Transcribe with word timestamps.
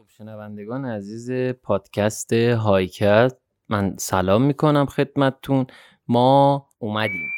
خب 0.00 0.06
شنوندگان 0.08 0.84
عزیز 0.84 1.30
پادکست 1.62 2.32
هایکت 2.32 3.32
من 3.68 3.96
سلام 3.98 4.42
می‌کنم 4.42 4.86
خدمتتون. 4.86 5.66
ما 6.08 6.68
اومدیم. 6.78 7.34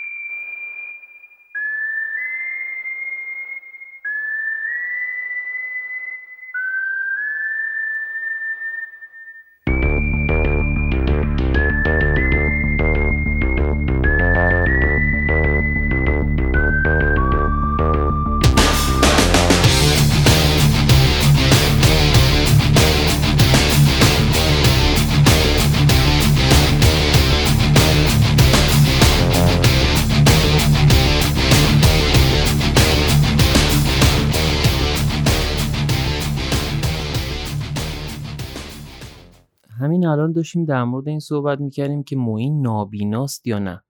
داشتیم 40.32 40.64
در 40.64 40.84
مورد 40.84 41.08
این 41.08 41.20
صحبت 41.20 41.60
می‌کردیم 41.60 42.02
که 42.02 42.16
معین 42.16 42.62
نابیناست 42.62 43.46
یا 43.46 43.58
نه. 43.58 43.82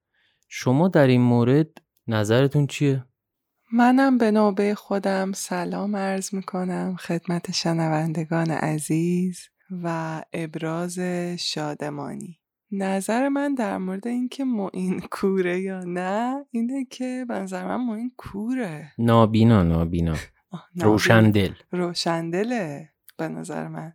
شما 0.49 0.89
در 0.89 1.07
این 1.07 1.21
مورد 1.21 1.69
نظرتون 2.07 2.67
چیه؟ 2.67 3.05
منم 3.73 4.19
به 4.19 4.31
نوبه 4.31 4.75
خودم 4.75 5.33
سلام 5.33 5.97
عرض 5.97 6.35
می‌کنم 6.35 6.97
خدمت 6.99 7.51
شنوندگان 7.51 8.51
عزیز 8.51 9.41
و 9.71 10.23
ابراز 10.33 10.99
شادمانی. 11.39 12.39
نظر 12.73 13.29
من 13.29 13.55
در 13.55 13.79
مورد 13.79 14.07
اینکه 14.07 14.45
معین 14.45 15.01
کوره 15.11 15.61
یا 15.61 15.85
نه 15.85 16.47
اینه 16.51 16.85
که 16.85 17.27
به 17.29 17.35
نظر 17.35 17.67
من 17.67 17.87
معین 17.87 18.13
کوره. 18.17 18.93
نابینا 18.99 19.63
نابینا. 19.73 20.17
روشندل. 20.75 21.53
روشندله 21.73 22.89
به 23.17 23.29
نظر 23.29 23.69
من. 23.69 23.93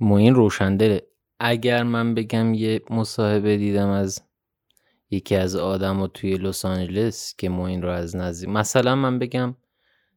معین 0.00 0.34
روشندله 0.34 1.06
اگر 1.40 1.82
من 1.82 2.14
بگم 2.14 2.54
یه 2.54 2.82
مصاحبه 2.90 3.56
دیدم 3.56 3.88
از 3.88 4.22
یکی 5.10 5.36
از 5.36 5.56
آدم 5.56 6.06
توی 6.06 6.34
لس 6.34 6.64
آنجلس 6.64 7.34
که 7.38 7.48
معین 7.48 7.82
رو 7.82 7.90
از 7.90 8.16
نزدیک 8.16 8.48
مثلا 8.48 8.94
من 8.94 9.18
بگم 9.18 9.56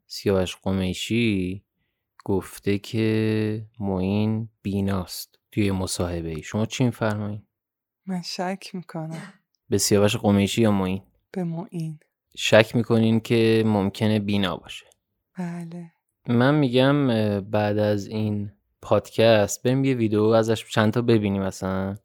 سیاوش 0.08 0.56
قمیشی 0.56 1.64
گفته 2.26 2.78
که 2.78 3.66
معین 3.80 4.50
بیناست 4.62 5.40
توی 5.52 5.72
مصاحبه 5.72 6.30
ای 6.30 6.44
شما 6.44 6.66
چی 6.66 6.84
میفرمایید 6.84 7.42
من 8.06 8.22
شک 8.22 8.70
می‌کنم. 8.74 9.34
به 9.70 9.78
سیاوش 9.78 10.16
قمیشی 10.16 10.62
یا 10.62 10.72
معین؟ 10.72 11.02
به 11.32 11.44
معین. 11.44 12.00
شک 12.38 12.76
می‌کنین 12.76 13.20
که 13.20 13.64
ممکنه 13.66 14.20
بینا 14.20 14.58
باشه. 14.58 14.86
بله. 15.38 15.92
من 16.28 16.56
میگم 16.56 17.08
بعد 17.42 17.78
از 17.78 18.08
این 18.08 18.52
پادکست 18.88 19.64
بریم 19.64 19.86
یه 19.86 19.94
ویدیو 19.94 20.22
ازش 20.24 20.70
چند 20.70 20.94
تا 20.94 21.02
ببینیم 21.02 21.44
مثلا 21.44 21.96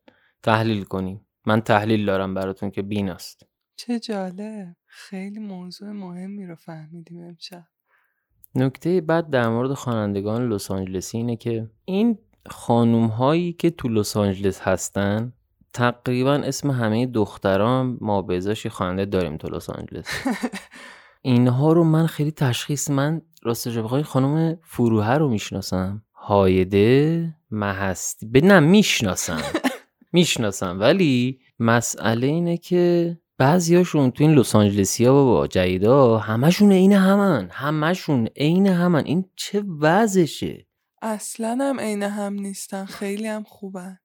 تحلیل 0.43 0.85
کنیم. 0.85 1.27
من 1.47 1.61
تحلیل 1.61 2.07
دارم 2.07 2.35
براتون 2.35 2.71
که 2.71 2.83
بیناست. 2.83 3.47
چه 3.77 3.99
جالب. 3.99 4.77
خیلی 4.87 5.39
موضوع 5.39 5.91
مهمی 5.91 6.47
رو 6.47 6.55
فهمیدیم 6.55 7.21
امشب. 7.21 7.65
نکته 8.55 9.01
بعد 9.01 9.31
در 9.31 9.49
مورد 9.49 9.75
خوانندگان 9.75 10.49
لس 10.49 10.71
آنجلسی 10.71 11.17
اینه 11.17 11.37
که 11.37 11.71
این 11.85 12.19
خانوم 12.51 13.07
هایی 13.07 13.53
که 13.53 13.71
تو 13.71 13.89
لس 13.89 14.17
آنجلس 14.17 14.61
هستن 14.61 15.33
تقریبا 15.73 16.35
اسم 16.35 16.71
همه 16.71 17.07
دختران 17.07 17.99
ما 18.01 18.27
یه 18.31 18.71
خواننده 18.71 19.05
داریم 19.05 19.37
تو 19.37 19.49
لس 19.49 19.71
آنجلس. 19.71 20.07
اینها 21.23 21.73
رو 21.73 21.85
من 21.85 22.07
خیلی 22.07 22.31
تشخیص 22.31 22.91
من 22.91 23.23
راستش 23.43 23.79
بخوای 23.79 24.03
خانم 24.03 24.59
فروهر 24.63 25.19
رو 25.19 25.29
می‌شناسم. 25.29 26.03
هایده 26.23 27.35
محستی 27.51 28.27
به 28.27 28.41
نه 28.41 28.61
می‌شناسم. 28.61 29.43
می‌شناسم. 30.13 30.81
ولی 30.81 31.41
مسئله 31.59 32.27
اینه 32.27 32.57
که 32.57 33.19
بعضیاشون 33.39 34.11
تو 34.11 34.25
این 34.25 34.35
لس 34.35 34.57
آنجلسی 34.57 35.05
ها 35.05 35.13
بابا 35.13 35.47
جدیدا 35.47 36.19
همشون 36.19 36.73
عین 36.73 36.93
همن. 36.93 37.49
همشون 37.53 38.27
عین 38.37 38.67
همن. 38.67 39.05
این 39.05 39.25
چه 39.37 39.65
وضعشه؟ 39.81 40.67
اصلا 41.03 41.59
هم 41.61 41.81
عین 41.81 42.03
هم 42.03 42.33
نیستن. 42.33 42.85
خیلی 42.85 43.27
هم 43.27 43.43
خوبن. 43.43 43.99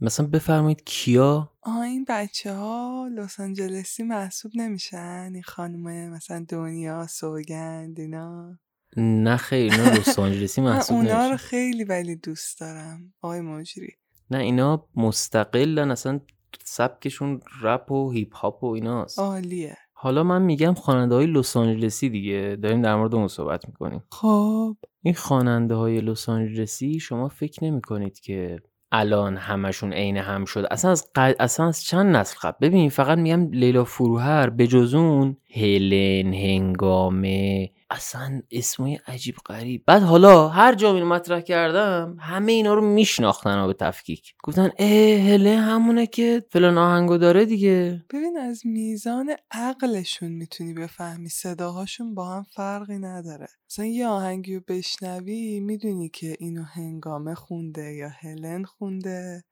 مثلا 0.00 0.26
بفرمایید 0.26 0.84
کیا؟ 0.84 1.52
آه 1.62 1.80
این 1.80 2.04
بچه 2.08 2.54
ها 2.54 3.08
لس 3.16 3.40
آنجلسی 3.40 4.02
محسوب 4.02 4.52
نمیشن. 4.54 5.30
این 5.34 5.42
خانم 5.42 6.10
مثلا 6.10 6.44
دنیا 6.48 7.06
سوگند 7.06 8.00
اینا. 8.00 8.58
نه 8.96 9.36
خیر 9.36 9.72
اینا 9.72 9.90
لس 9.90 10.18
آنجلسی 10.26 10.60
محسوب 10.60 10.96
اونا 10.96 11.30
رو 11.30 11.36
خیلی 11.36 11.84
ولی 11.84 12.16
دوست 12.16 12.60
دارم 12.60 13.14
آقای 13.22 13.40
مجری. 13.40 13.92
نه 14.30 14.38
اینا 14.38 14.88
مستقلن 14.96 15.90
اصلا 15.90 16.20
سبکشون 16.64 17.40
رپ 17.62 17.92
و 17.92 18.10
هیپ 18.10 18.36
هاپ 18.36 18.64
و 18.64 18.66
ایناست. 18.66 19.18
عالیه. 19.18 19.76
حالا 19.92 20.22
من 20.22 20.42
میگم 20.42 20.74
خواننده 20.74 21.14
های 21.14 21.26
لس 21.26 21.56
آنجلسی 21.56 22.08
دیگه 22.08 22.58
داریم 22.62 22.82
در 22.82 22.96
مورد 22.96 23.14
اون 23.14 23.28
صحبت 23.28 23.68
می‌کنیم. 23.68 24.02
خب. 24.10 24.76
این 25.02 25.14
خواننده 25.14 25.74
های 25.74 26.00
لس 26.00 26.28
آنجلسی 26.28 27.00
شما 27.00 27.28
فکر 27.28 27.64
نمی 27.64 27.80
کنید 27.80 28.20
که 28.20 28.60
الان 28.92 29.36
همشون 29.36 29.92
عین 29.92 30.16
هم 30.16 30.44
شد 30.44 30.66
اصلا 30.70 30.90
از 30.90 31.10
ق... 31.16 31.34
اصلا 31.40 31.66
از 31.66 31.84
چند 31.84 32.16
نسل 32.16 32.36
قبل؟ 32.42 32.68
ببین 32.68 32.90
فقط 32.90 33.18
میگم 33.18 33.50
لیلا 33.50 33.84
فروهر 33.84 34.50
به 34.50 34.66
جز 34.66 34.94
اون 34.94 35.36
هلن 35.54 36.34
هنگامه 36.34 37.70
اصلا 37.90 38.42
اسمای 38.50 38.98
عجیب 39.06 39.36
غریب. 39.46 39.82
بعد 39.86 40.02
حالا 40.02 40.48
هر 40.48 40.74
جا 40.74 40.94
اینو 40.94 41.06
مطرح 41.06 41.40
کردم 41.40 42.16
همه 42.20 42.52
اینا 42.52 42.74
رو 42.74 42.80
میشناختن 42.80 43.66
به 43.66 43.72
تفکیک. 43.74 44.34
گفتن 44.44 44.70
اه 44.78 45.18
هلن 45.18 45.58
همونه 45.58 46.06
که 46.06 46.44
فلان 46.50 46.78
آهنگو 46.78 47.16
داره 47.16 47.44
دیگه. 47.44 48.04
ببین 48.10 48.38
از 48.38 48.66
میزان 48.66 49.36
عقلشون 49.50 50.32
می‌تونی 50.32 50.74
بفهمی 50.74 51.28
صداهاشون 51.28 52.14
با 52.14 52.30
هم 52.30 52.42
فرقی 52.42 52.98
نداره. 52.98 53.46
مثلا 53.70 53.84
یه 53.84 54.06
آهنگی 54.06 54.54
رو 54.54 54.62
بشنوی 54.68 55.60
می‌دونی 55.60 56.08
که 56.08 56.36
اینو 56.38 56.62
هنگامه 56.62 57.34
خونده 57.34 57.92
یا 57.92 58.08
هلن 58.08 58.64
خونده 58.64 59.44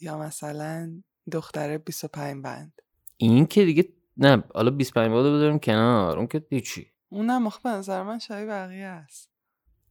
یا 0.00 0.18
مثلا 0.18 1.02
دختره 1.32 1.78
25 1.78 2.42
بند. 2.44 2.72
این 3.16 3.46
که 3.46 3.64
دیگه 3.64 3.88
نه 4.16 4.44
حالا 4.54 4.70
25 4.70 5.10
بادا 5.10 5.34
بذاریم 5.34 5.58
کنار 5.58 6.18
اون 6.18 6.26
که 6.26 6.46
هیچی. 6.50 6.86
اونم 7.08 7.46
آخه 7.46 7.60
به 7.64 7.70
نظر 7.70 8.02
من 8.02 8.18
شبیه 8.18 8.46
بقیه 8.46 8.84
است. 8.84 9.30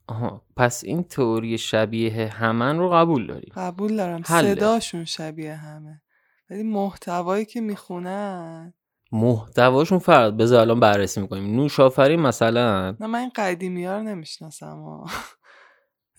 آها 0.08 0.42
پس 0.58 0.84
این 0.84 1.04
تئوری 1.04 1.58
شبیه 1.58 2.28
همن 2.28 2.78
رو 2.78 2.90
قبول 2.90 3.28
داریم. 3.28 3.52
قبول 3.56 3.98
دارم. 3.98 4.22
حله. 4.26 4.56
صداشون 4.56 5.06
شبیه 5.06 5.56
همه. 5.56 6.02
ولی 6.50 6.64
محتوایی 6.64 7.46
که 7.46 7.62
می‌خونن. 7.62 8.74
محتواشون 9.12 10.00
فرق 10.00 10.38
بذار 10.38 10.62
الان 10.62 10.80
بررسی 10.80 11.22
می‌کنیم. 11.22 11.56
نوش 11.56 11.80
آفرین 11.80 12.20
مثلا. 12.20 12.92
نه 13.00 13.08
من 13.08 13.20
این 13.20 13.32
قدیمی 13.36 13.86
ها 13.86 13.98
رو 13.98 14.04
نمی‌شناسم. 14.04 15.06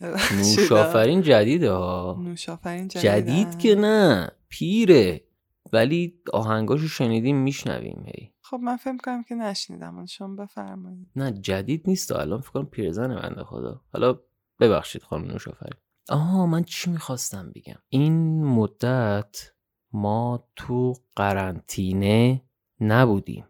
نوش 0.36 0.72
آفرین 0.72 1.22
جدیده 1.22 1.72
ها. 1.72 2.16
نوش 2.22 2.48
آفرین 2.48 2.88
جدید 2.88 3.58
که 3.58 3.74
نه 3.74 4.30
پیره. 4.48 5.24
ولی 5.72 6.14
آهنگاشو 6.32 6.88
شنیدیم 6.88 7.36
میشنویم 7.36 8.04
هی. 8.06 8.32
خب 8.50 8.56
من 8.56 8.76
فکر 8.76 8.96
کنم 8.96 9.22
که 9.22 9.34
نشنیدم. 9.34 9.94
حالا 9.94 10.06
شما 10.06 10.34
بفرمایید. 10.34 11.08
نه 11.16 11.32
جدید 11.32 11.82
نیست. 11.86 12.12
الان 12.12 12.40
فکر 12.40 12.50
کنم 12.50 12.66
پیرزنه 12.66 13.14
بنده 13.14 13.44
خدا. 13.44 13.82
حالا 13.92 14.18
ببخشید 14.60 15.02
خانم 15.02 15.24
نوش 15.24 15.48
آفرین 15.48 15.80
آها 16.08 16.46
من 16.46 16.64
چی 16.64 16.90
می‌خواستم 16.90 17.52
بگم؟ 17.54 17.78
این 17.88 18.44
مدت 18.44 19.52
ما 19.92 20.48
تو 20.56 20.94
قرنطینه 21.16 22.42
نبودیم. 22.80 23.44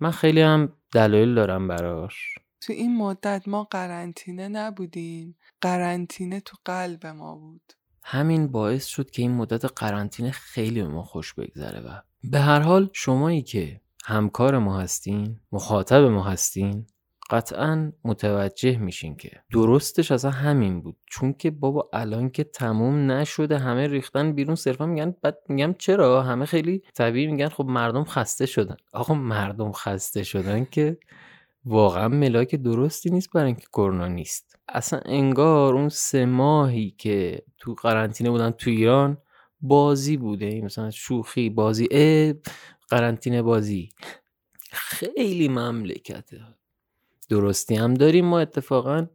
من 0.00 0.10
خیلی 0.10 0.40
هم 0.40 0.72
دلایل 0.92 1.34
دارم 1.34 1.68
براش. 1.68 2.34
تو 2.60 2.72
این 2.72 2.96
مدت 2.96 3.48
ما 3.48 3.64
قرنطینه 3.64 4.48
نبودیم. 4.48 5.36
قرنطینه 5.60 6.40
تو 6.40 6.56
قلب 6.64 7.06
ما 7.06 7.36
بود. 7.36 7.72
همین 8.02 8.46
باعث 8.46 8.86
شد 8.86 9.10
که 9.10 9.22
این 9.22 9.32
مدت 9.32 9.64
قرنطینه 9.64 10.30
خیلی 10.30 10.82
به 10.82 10.88
ما 10.88 11.02
خوش 11.02 11.34
بگذره 11.34 11.80
و 11.80 12.02
به 12.24 12.40
هر 12.40 12.60
حال 12.60 12.90
شمایی 12.92 13.42
که 13.42 13.80
همکار 14.06 14.58
ما 14.58 14.80
هستین 14.80 15.40
مخاطب 15.52 16.02
ما 16.02 16.22
هستین 16.22 16.86
قطعا 17.30 17.92
متوجه 18.04 18.78
میشین 18.78 19.16
که 19.16 19.30
درستش 19.52 20.12
اصلا 20.12 20.30
همین 20.30 20.80
بود. 20.80 20.96
چون 21.10 21.32
که 21.32 21.50
بابا 21.50 21.90
الان 21.92 22.30
که 22.30 22.44
تموم 22.44 23.10
نشده 23.10 23.58
همه 23.58 23.86
ریختن 23.86 24.32
بیرون 24.32 24.54
صرفا 24.54 24.86
میگن 24.86 25.14
بعد 25.22 25.38
میگم 25.48 25.74
چرا؟ 25.78 26.22
همه 26.22 26.44
خیلی 26.44 26.82
طبیعی 26.94 27.26
میگن 27.26 27.48
خب 27.48 27.64
مردم 27.64 28.04
خسته 28.04 28.46
شدن. 28.46 28.76
آقا 28.92 29.14
مردم 29.14 29.72
خسته 29.72 30.22
شدن 30.22 30.64
که 30.64 30.98
واقعا 31.64 32.08
ملاک 32.08 32.54
درستی 32.54 33.10
نیست 33.10 33.32
برای 33.32 33.46
اینکه 33.46 33.66
کرونا 33.72 34.08
نیست. 34.08 34.56
اصلا 34.68 35.00
انگار 35.04 35.74
اون 35.74 35.88
سه 35.88 36.26
ماهی 36.26 36.94
که 36.98 37.42
تو 37.58 37.74
قرنطینه 37.74 38.30
بودن 38.30 38.50
تو 38.50 38.70
ایران 38.70 39.18
بازی 39.60 40.16
بوده. 40.16 40.60
مثلا 40.60 40.90
شوخی 40.90 41.50
بازی 41.50 41.88
قرنطینه 42.88 43.42
بازی. 43.42 43.88
خیلی 44.72 45.48
مملکته. 45.48 46.40
درستی 47.28 47.74
هم 47.74 47.94
داریم 47.94 48.24
ما 48.24 48.40
اتفاقا. 48.40 49.06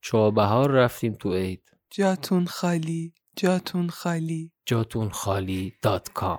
چابهار 0.00 0.70
رفتیم 0.70 1.14
تو 1.14 1.34
عید. 1.34 1.62
جاتون 1.90 2.44
خالی 2.44 3.12
جاتون 3.36 3.88
خالی. 3.88 4.52
جاتون 4.66 5.10
خالی 5.10 5.74
دات 5.82 6.12
کام. 6.12 6.38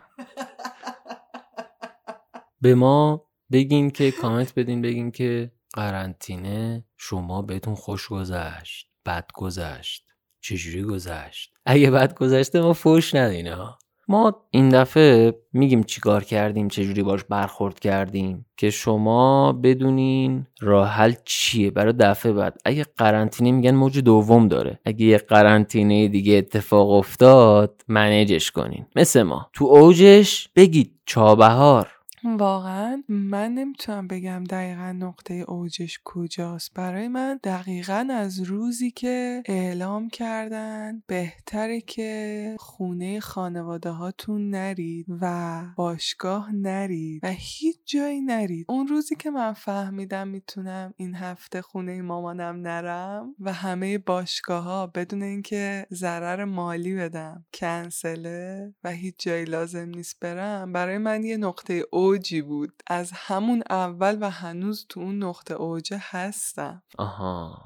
به 2.61 2.75
ما 2.75 3.27
بگین 3.51 3.91
که 3.91 4.11
کامنت 4.11 4.53
بدین 4.55 4.81
بگین 4.81 5.11
که 5.11 5.51
قرنطینه 5.73 6.85
شما 6.97 7.41
بهتون 7.41 7.75
خوش 7.75 8.07
گذشت 8.07 8.89
بد 9.05 9.31
گذشت 9.33 10.05
چجوری 10.41 10.83
گذشت؟ 10.83 11.53
اگه 11.65 11.91
بد 11.91 12.13
گذشته 12.13 12.61
ما 12.61 12.73
فوش 12.73 13.15
ندین 13.15 13.47
ها. 13.47 13.79
ما 14.07 14.35
این 14.51 14.69
دفعه 14.69 15.33
میگیم 15.53 15.83
چیکار 15.83 16.23
کردیم 16.23 16.67
چجوری 16.67 17.03
باش 17.03 17.23
برخورد 17.23 17.79
کردیم 17.79 18.45
که 18.57 18.69
شما 18.69 19.51
بدونین 19.53 20.47
راه 20.61 20.89
حل 20.89 21.13
چیه 21.25 21.71
برای 21.71 21.93
دفعه 21.93 22.33
بعد. 22.33 22.57
اگه 22.65 22.85
قرنطینه 22.97 23.51
میگن 23.51 23.75
موج 23.75 23.99
دوم 23.99 24.47
داره. 24.47 24.79
اگه 24.85 25.05
یه 25.05 25.17
قرنطینه 25.17 26.07
دیگه 26.07 26.33
اتفاق 26.33 26.89
افتاد 26.89 27.81
منیجش 27.87 28.51
کنین. 28.51 28.85
مثل 28.95 29.23
ما. 29.23 29.49
تو 29.53 29.65
اوجش 29.65 30.49
بگید 30.55 30.91
چابهار. 31.05 31.94
واقعا 32.25 33.03
من 33.09 33.53
نمی‌تونم 33.53 34.07
بگم 34.07 34.43
دقیقا 34.43 34.91
نقطه 34.91 35.33
اوجش 35.33 35.99
کجاست. 36.03 36.73
برای 36.73 37.07
من 37.07 37.39
دقیقا 37.43 38.07
از 38.11 38.41
روزی 38.41 38.91
که 38.91 39.43
اعلام 39.45 40.09
کردن 40.09 41.03
بهتره 41.07 41.81
که 41.81 42.55
خونه 42.59 43.19
خانواده 43.19 43.89
هاتون 43.89 44.49
نرید 44.49 45.05
و 45.21 45.63
باشگاه 45.75 46.51
نرید 46.55 47.19
و 47.23 47.27
هیچ 47.31 47.77
جایی 47.85 48.21
نرید. 48.21 48.65
اون 48.69 48.87
روزی 48.87 49.15
که 49.15 49.29
من 49.29 49.53
فهمیدم 49.53 50.27
می‌تونم 50.27 50.93
این 50.97 51.15
هفته 51.15 51.61
خونه 51.61 52.01
مامانم 52.01 52.55
نرم 52.55 53.35
و 53.39 53.53
همه 53.53 53.97
باشگاه 53.97 54.63
ها 54.63 54.87
بدون 54.87 55.23
اینکه 55.23 55.87
ضرر 55.93 56.45
مالی 56.45 56.95
بدم 56.95 57.45
کنسله 57.53 58.73
و 58.83 58.91
هیچ 58.91 59.15
جایی 59.19 59.45
لازم 59.45 59.89
نیست 59.89 60.19
برم 60.21 60.71
برای 60.73 60.97
من 60.97 61.23
یه 61.23 61.37
نقطه 61.37 61.83
اوج 61.91 62.14
اوجی 62.15 62.41
بود. 62.41 62.83
از 62.87 63.11
همون 63.13 63.63
اول 63.69 64.17
و 64.21 64.29
هنوز 64.29 64.85
تو 64.89 64.99
اون 64.99 65.23
نقطه 65.23 65.53
اوجه 65.53 65.97
هستم. 66.01 66.83
آها. 66.97 67.61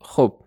خب 0.00 0.42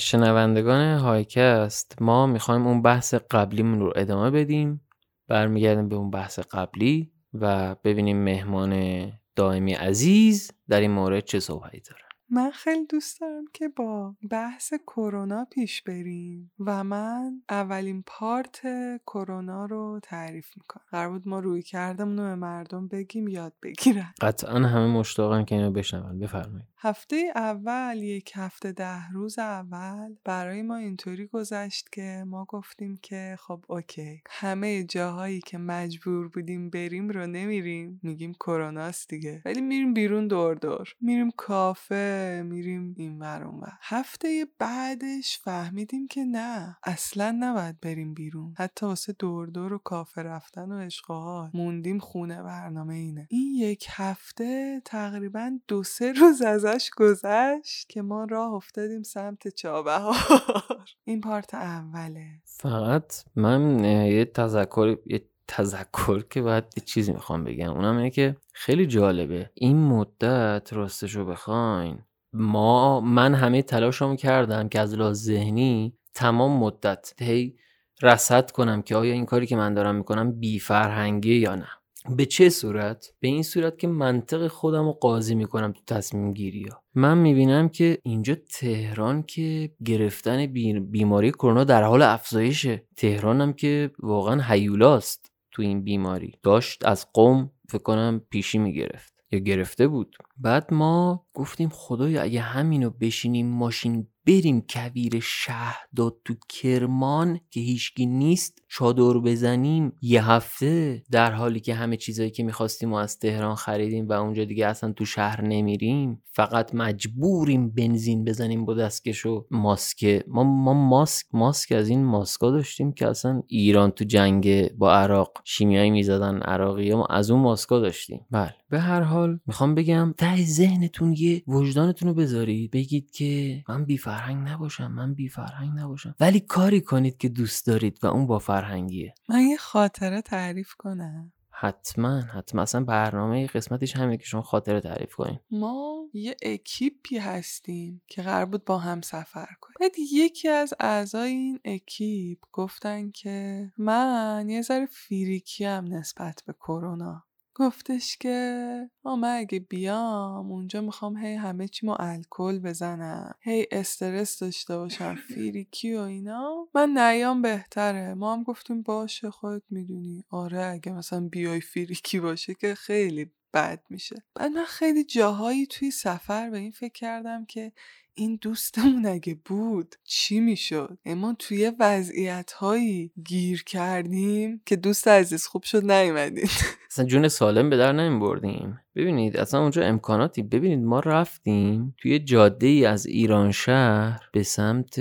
شنوندگان 0.00 0.98
هایکست 0.98 1.96
ما 2.02 2.26
می‌خوایم 2.26 2.66
اون 2.66 2.82
بحث 2.82 3.14
قبلیمون 3.14 3.80
رو 3.80 3.92
ادامه 3.96 4.30
بدیم. 4.30 4.80
برمیگردیم 5.28 5.88
به 5.88 5.96
اون 5.96 6.10
بحث 6.10 6.38
قبلی 6.38 7.12
و 7.34 7.74
ببینیم 7.74 8.24
مهمان 8.24 9.12
دائمی 9.36 9.72
عزیز 9.72 10.50
در 10.68 10.80
این 10.80 10.90
مورد 10.90 11.24
چه 11.24 11.40
صحبتی 11.40 11.80
داره. 11.80 12.02
من 12.30 12.50
خیلی 12.50 12.86
دوست 12.86 13.20
دارم 13.20 13.44
که 13.52 13.68
با 13.68 14.14
بحث 14.30 14.74
کرونا 14.74 15.44
پیش 15.44 15.82
بریم 15.82 16.52
و 16.60 16.84
من 16.84 17.42
اولین 17.50 18.02
پارت 18.06 18.60
کرونا 19.06 19.66
رو 19.66 20.00
تعریف 20.02 20.48
می‌کنم. 20.56 20.84
قرار 20.90 21.10
بود 21.10 21.28
ما 21.28 21.40
روی 21.40 21.62
کردمون 21.62 22.18
رو 22.18 22.24
به 22.24 22.34
مردم 22.34 22.88
بگیم 22.88 23.28
یاد 23.28 23.52
بگیرن. 23.62 24.14
قطعا 24.20 24.58
همه 24.58 24.86
مشتاقن 24.86 25.44
که 25.44 25.54
اینو 25.54 25.70
بشنون. 25.70 26.18
بفرمایید. 26.18 26.66
هفته 26.78 27.32
اول 27.34 27.96
یک 27.96 28.32
هفته 28.34 28.72
ده 28.72 29.10
روز 29.12 29.38
اول 29.38 30.14
برای 30.24 30.62
ما 30.62 30.76
اینطوری 30.76 31.26
گذشت 31.26 31.92
که 31.92 32.24
ما 32.26 32.44
گفتیم 32.44 32.98
که 33.02 33.36
خب 33.40 33.64
اوکی. 33.68 34.22
همه 34.30 34.84
جاهایی 34.84 35.40
که 35.40 35.58
مجبور 35.58 36.28
بودیم 36.28 36.70
بریم 36.70 37.08
رو 37.08 37.26
نمیریم. 37.26 38.00
میگیم 38.02 38.32
کروناست 38.32 39.08
دیگه. 39.08 39.42
ولی 39.44 39.60
میریم 39.60 39.94
بیرون 39.94 40.28
دور 40.28 40.54
دور. 40.54 40.88
میریم 41.00 41.30
کافه 41.30 42.23
میریم 42.42 42.94
این 42.98 43.22
اون 43.22 43.62
هفته 43.80 44.46
بعدش 44.58 45.38
فهمیدیم 45.38 46.08
که 46.08 46.24
نه 46.24 46.76
اصلا 46.82 47.36
نباید 47.40 47.80
بریم 47.80 48.14
بیرون. 48.14 48.54
حتی 48.58 48.86
واسه 48.86 49.12
دور 49.12 49.46
دور 49.46 49.72
و 49.72 49.78
کافه 49.78 50.22
رفتن 50.22 50.72
و 50.72 50.74
اشغال 50.74 51.50
موندیم 51.54 51.98
خونه 51.98 52.42
برنامه 52.42 52.94
اینه. 52.94 53.26
این 53.30 53.54
یک 53.54 53.86
هفته 53.90 54.82
تقریبا 54.84 55.58
دو 55.68 55.82
سه 55.82 56.12
روز 56.12 56.42
از 56.42 56.64
ازش 56.64 56.90
گذشت 56.96 57.88
که 57.88 58.02
ما 58.02 58.24
راه 58.24 58.52
افتادیم 58.52 59.02
سمت 59.02 59.48
چابهار. 59.48 60.16
این 61.04 61.20
پارت 61.20 61.54
اوله. 61.54 62.26
فقط 62.44 63.14
من 63.36 63.84
یه 63.84 64.24
تذکر 64.24 64.96
یه 65.06 65.24
تذکر 65.48 66.22
که 66.30 66.42
باید 66.42 66.64
یه 66.76 66.82
چیزی 66.84 67.12
می‌خوام 67.12 67.44
بگم. 67.44 67.70
اونم 67.70 67.96
اینه 67.96 68.10
که 68.10 68.36
خیلی 68.52 68.86
جالبه. 68.86 69.50
این 69.54 69.76
مدت 69.76 70.72
راستشو 70.72 71.24
بخواین. 71.24 71.98
ما 72.34 73.00
من 73.00 73.34
همه 73.34 73.62
تلاشمو 73.62 74.16
کردم 74.16 74.68
که 74.68 74.80
از 74.80 74.94
لحاظ 74.94 75.22
ذهنی 75.22 75.96
تمام 76.14 76.58
مدت 76.58 77.12
هی 77.18 77.56
رصد 78.02 78.50
کنم 78.50 78.82
که 78.82 78.96
آیا 78.96 79.12
این 79.12 79.26
کاری 79.26 79.46
که 79.46 79.56
من 79.56 79.74
دارم 79.74 79.94
می‌کنم 79.94 80.32
بی 80.32 80.58
فرهنگی 80.58 81.34
یا 81.34 81.54
نه 81.54 81.68
به 82.16 82.26
چه 82.26 82.48
صورت؟ 82.48 83.12
به 83.20 83.28
این 83.28 83.42
صورت 83.42 83.78
که 83.78 83.86
منطق 83.88 84.46
خودم 84.46 84.84
رو 84.84 84.92
قاضی 84.92 85.34
می‌کنم 85.34 85.72
تو 85.72 85.80
تصمیم 85.86 86.32
گیری 86.32 86.64
ها. 86.64 86.82
من 86.94 87.18
می‌بینم 87.18 87.68
که 87.68 87.98
اینجا 88.02 88.34
تهران 88.34 89.22
که 89.22 89.70
گرفتن 89.84 90.46
بیماری 90.90 91.30
کرونا 91.30 91.64
در 91.64 91.82
حال 91.82 92.02
افزایشه 92.02 92.86
تهرانم 92.96 93.52
که 93.52 93.90
واقعا 93.98 94.42
هیولاست 94.42 95.32
تو 95.50 95.62
این 95.62 95.84
بیماری 95.84 96.32
داشت 96.42 96.86
از 96.86 97.06
قوم 97.12 97.50
فکر 97.68 97.82
کنم 97.82 98.20
پیشی 98.30 98.58
می‌گرفت 98.58 99.13
یا 99.34 99.40
گرفته 99.40 99.88
بود. 99.88 100.16
بعد 100.38 100.74
ما 100.74 101.26
گفتیم 101.34 101.68
خدایا 101.72 102.22
اگه 102.22 102.40
همینو 102.40 102.90
بشینیم 102.90 103.46
ماشین 103.46 104.06
بریم 104.26 104.64
کویر 104.70 105.20
شهر 105.22 105.78
داد 105.96 106.16
تو 106.24 106.34
کرمان 106.48 107.40
که 107.50 107.60
هیچکی 107.60 108.06
نیست 108.06 108.62
چادر 108.68 109.18
بزنیم 109.18 109.92
یه 110.02 110.30
هفته. 110.30 111.02
در 111.10 111.32
حالی 111.32 111.60
که 111.60 111.74
همه 111.74 111.96
چیزایی 111.96 112.30
که 112.30 112.42
می‌خواستیم 112.42 112.92
و 112.92 112.96
از 112.96 113.18
تهران 113.18 113.54
خریدیم 113.54 114.08
و 114.08 114.12
اونجا 114.12 114.44
دیگه 114.44 114.66
اصلا 114.66 114.92
تو 114.92 115.04
شهر 115.04 115.42
نمیریم 115.42 116.22
فقط 116.30 116.74
مجبوریم 116.74 117.70
بنزین 117.70 118.24
بزنیم 118.24 118.64
با 118.64 118.74
دستکش 118.74 119.26
و 119.26 119.46
ماسک. 119.50 120.24
ما, 120.28 120.44
ما 120.44 120.72
ماسک 120.72 121.26
ماسک 121.32 121.72
از 121.72 121.88
این 121.88 122.04
ماسکا 122.04 122.50
داشتیم 122.50 122.92
که 122.92 123.08
اصلا 123.08 123.42
ایران 123.46 123.90
تو 123.90 124.04
جنگ 124.04 124.72
با 124.72 124.92
عراق 124.92 125.32
شیمیایی 125.44 125.90
می‌زدن 125.90 126.38
عراقی 126.38 126.94
ما 126.94 127.06
از 127.06 127.30
اون 127.30 127.40
ماسکا 127.40 127.80
داشتیم. 127.80 128.20
بله. 128.30 128.54
به 128.74 128.80
هر 128.80 129.00
حال 129.00 129.40
می‌خوام 129.46 129.74
بگم 129.74 130.14
ته 130.18 130.44
ذهنتون 130.44 131.12
یه 131.12 131.42
وجدانتون 131.46 132.08
رو 132.08 132.14
بذارید. 132.14 132.70
بگید 132.70 133.10
که 133.10 133.64
من 133.68 133.84
بی 133.84 133.98
فرهنگ 133.98 134.48
نباشم 134.48 134.92
من 134.92 135.14
بی 135.14 135.28
فرهنگ 135.28 135.78
نباشم. 135.78 136.14
ولی 136.20 136.40
کاری 136.40 136.80
کنید 136.80 137.16
که 137.16 137.28
دوست 137.28 137.66
دارید 137.66 137.98
و 138.02 138.06
اون 138.06 138.26
با 138.26 138.38
فرهنگیه. 138.38 139.14
من 139.28 139.40
یه 139.40 139.56
خاطره 139.56 140.22
تعریف 140.22 140.74
کنم. 140.74 141.32
حتما 141.50 142.20
حتما. 142.20 142.62
اصلا 142.62 142.84
برنامه 142.84 143.46
قسمتش 143.46 143.96
همینه 143.96 144.16
که 144.16 144.24
شما 144.24 144.42
خاطره 144.42 144.80
تعریف 144.80 145.14
کنید 145.14 145.40
ما 145.50 146.08
یه 146.12 146.36
اکیپی 146.42 147.18
هستیم 147.18 148.02
که 148.06 148.22
قرار 148.22 148.44
بود 148.44 148.64
با 148.64 148.78
هم 148.78 149.00
سفر 149.00 149.48
کنیم. 149.60 149.76
بعد 149.80 149.92
یکی 150.12 150.48
از 150.48 150.74
اعضای 150.80 151.30
این 151.30 151.60
اکیپ 151.64 152.38
گفتن 152.52 153.10
که 153.10 153.70
من 153.78 154.46
یه 154.48 154.62
ذره 154.62 154.86
freaky 154.86 155.64
م 155.64 155.84
نسبت 155.84 156.42
به 156.46 156.52
کرونا. 156.52 157.24
گفتش 157.54 158.16
که 158.16 158.90
من 159.04 159.36
اگه 159.36 159.58
بیام 159.58 160.52
اونجا 160.52 160.80
می‌خوام 160.80 161.16
هی 161.16 161.34
همه 161.34 161.68
چی 161.68 161.86
ما 161.86 161.96
الکل 161.96 162.58
بزنم. 162.58 163.34
هی 163.40 163.66
استرس 163.70 164.38
داشته 164.38 164.76
باشم 164.76 165.14
فیریکی 165.14 165.94
و 165.94 166.00
اینا. 166.00 166.68
من 166.74 166.98
نیام 166.98 167.42
بهتره. 167.42 168.14
ما 168.14 168.32
هم 168.32 168.42
گفتیم 168.42 168.82
باشه 168.82 169.30
خودت 169.30 169.62
می‌دونی. 169.70 170.24
آره 170.30 170.64
اگه 170.64 170.92
مثلا 170.92 171.28
بیای 171.28 171.60
فیریکی 171.60 172.20
باشه 172.20 172.54
که 172.54 172.74
خیلی 172.74 173.30
بد 173.54 173.82
میشه. 173.90 174.22
من 174.36 174.64
خیلی 174.66 175.04
جاهایی 175.04 175.66
توی 175.66 175.90
سفر 175.90 176.50
به 176.50 176.58
این 176.58 176.70
فکر 176.70 176.92
کردم 176.92 177.44
که 177.44 177.72
این 178.14 178.38
دوستمون 178.42 179.06
اگه 179.06 179.38
بود 179.44 179.94
چی 180.04 180.40
می‌شد؟ 180.40 180.98
ما 181.06 181.36
توی 181.38 181.72
وضعیت 181.80 182.52
هایی 182.52 183.12
گیر 183.24 183.64
کردیم 183.64 184.60
که 184.66 184.76
دوست 184.76 185.08
عزیز 185.08 185.46
خوب 185.46 185.62
شد 185.62 185.90
نیومدین. 185.90 186.48
اصلا 186.90 187.04
جون 187.04 187.28
سالم 187.28 187.70
به 187.70 187.76
در 187.76 187.92
نمی 187.92 188.20
بردیم 188.20 188.80
ببینید 188.96 189.36
اصلا 189.36 189.60
اونجا 189.60 189.82
امکاناتی 189.82 190.42
ببینید 190.42 190.84
ما 190.84 191.00
رفتیم 191.00 191.94
توی 191.98 192.18
جاده 192.18 192.66
ای 192.66 192.86
از 192.86 193.06
ایران 193.06 193.52
شهر 193.52 194.20
به 194.32 194.42
سمت 194.42 195.00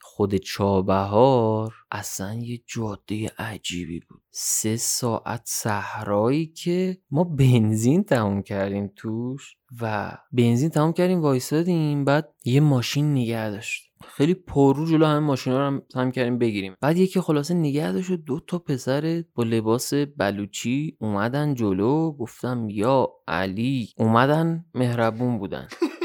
خود 0.00 0.36
چابهار. 0.36 1.74
اصلا 1.90 2.34
یه 2.34 2.60
جاده 2.66 3.30
عجیبی 3.38 4.00
بود. 4.00 4.22
سه 4.30 4.76
ساعت 4.76 5.42
صحرایی 5.44 6.46
که 6.46 6.98
ما 7.10 7.24
بنزین 7.24 8.04
تموم 8.04 8.42
کردیم 8.42 8.92
توش 8.96 9.56
و 9.80 10.12
بنزین 10.32 10.70
تموم 10.70 10.92
کردیم 10.92 11.20
وایسادیم 11.20 12.04
بعد 12.04 12.34
یه 12.44 12.60
ماشین 12.60 13.12
نگه 13.12 13.50
داشت. 13.50 13.92
خیلی 14.04 14.34
پررو 14.34 14.86
جلو 14.86 15.06
همه 15.06 15.18
ماشینا 15.18 15.58
رو 15.58 15.66
هم 15.66 15.82
سعی 15.92 16.12
کردیم 16.12 16.38
بگیریم. 16.38 16.74
بعد 16.80 16.96
یکی 16.96 17.20
خلاصه 17.20 17.54
نگه 17.54 17.92
داشت 17.92 18.10
و 18.10 18.16
دو 18.16 18.40
تا 18.40 18.58
پسر 18.58 19.24
با 19.34 19.42
لباس 19.42 19.94
بلوچی 19.94 20.96
اومدن 21.00 21.54
جلو 21.54 22.12
گفتم 22.12 22.68
یا 22.70 23.08
علی 23.28 23.88
اومدن 23.96 24.64
مهربون 24.74 25.38
بودن. 25.38 25.68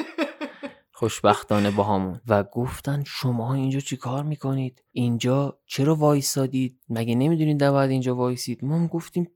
خوشبختانه 1.02 1.72
باهامون 1.72 2.22
و 2.28 2.44
گفتن 2.44 3.04
شما 3.08 3.54
اینجا 3.54 3.80
چی 3.80 3.98
کار 3.98 4.24
می‌کنید؟ 4.24 4.84
اینجا 4.92 5.60
چرا 5.66 5.96
وایسادید؟ 5.96 6.80
مگه 6.90 7.16
نمی‌دونید 7.16 7.64
نباید 7.64 7.92
اینجا 7.92 8.16
وایسید؟ 8.16 8.66
ما 8.66 8.76
هم 8.76 8.88
گفتیم 8.88 9.28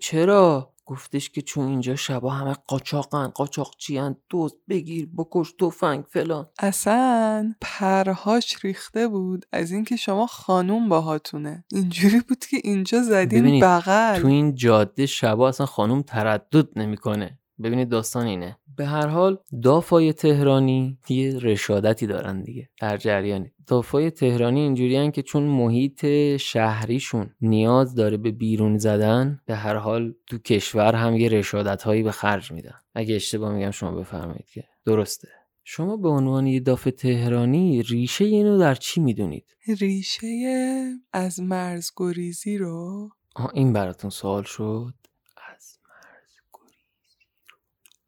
چرا؟ 0.00 0.74
گفتش 0.86 1.30
که 1.30 1.42
چون 1.42 1.68
اینجا 1.68 1.96
شبا 1.96 2.30
همه 2.30 2.56
قاچاقن. 2.66 3.26
قاچاقچیان 3.26 4.16
دوست 4.28 4.56
بگیر 4.68 5.08
بکش 5.18 5.52
تفنگ 5.60 6.04
فلان. 6.08 6.48
اصلا 6.58 7.54
پرهاش 7.60 8.64
ریخته 8.64 9.08
بود 9.08 9.46
از 9.52 9.72
اینکه 9.72 9.96
شما 9.96 10.26
خانوم 10.26 10.88
باهاتونه. 10.88 11.64
اینجوری 11.72 12.20
بود 12.28 12.44
که 12.44 12.56
اینجا 12.64 13.02
زدین 13.02 13.60
بغل. 13.60 14.20
تو 14.20 14.26
این 14.26 14.54
جاده 14.54 15.06
شبا 15.06 15.48
اصلا 15.48 15.66
خانوم 15.66 16.02
تردد 16.02 16.78
نمی‌کنه. 16.78 17.38
ببینید 17.62 17.88
داستان 17.88 18.26
اینه. 18.26 18.56
به 18.76 18.86
هر 18.86 19.06
حال 19.06 19.38
دافای 19.62 20.12
تهرانی 20.12 20.98
یه 21.08 21.38
رشادتی 21.38 22.06
دارن 22.06 22.42
دیگه 22.42 22.68
در 22.80 22.96
جریانی. 22.96 23.52
دافای 23.66 24.10
تهرانی 24.10 24.60
اینجوری 24.60 25.10
که 25.10 25.22
چون 25.22 25.42
محیط 25.42 26.06
شهریشون 26.36 27.30
نیاز 27.40 27.94
داره 27.94 28.16
به 28.16 28.30
بیرون 28.30 28.78
زدن 28.78 29.40
به 29.46 29.56
هر 29.56 29.76
حال 29.76 30.14
تو 30.26 30.38
کشور 30.38 30.94
هم 30.94 31.16
یه 31.16 31.28
رشادت 31.28 31.82
هایی 31.82 32.02
به 32.02 32.12
خرج 32.12 32.52
میدن. 32.52 32.74
اگه 32.94 33.14
اشتباه 33.14 33.52
میگم 33.52 33.70
شما 33.70 33.92
بفرمایید 33.92 34.46
که. 34.46 34.64
درسته. 34.84 35.28
شما 35.64 35.96
به 35.96 36.08
عنوان 36.08 36.46
یه 36.46 36.60
دافه 36.60 36.90
تهرانی 36.90 37.82
ریشه 37.82 38.24
اینو 38.24 38.58
در 38.58 38.74
چی 38.74 39.00
می‌دونید؟ 39.00 39.56
ریشه 39.80 40.26
از 41.12 41.40
مرز 41.40 41.90
گریزی 41.96 42.58
رو؟ 42.58 43.10
آه 43.36 43.50
این 43.54 43.72
براتون 43.72 44.10
سوال 44.10 44.42
شد. 44.42 44.94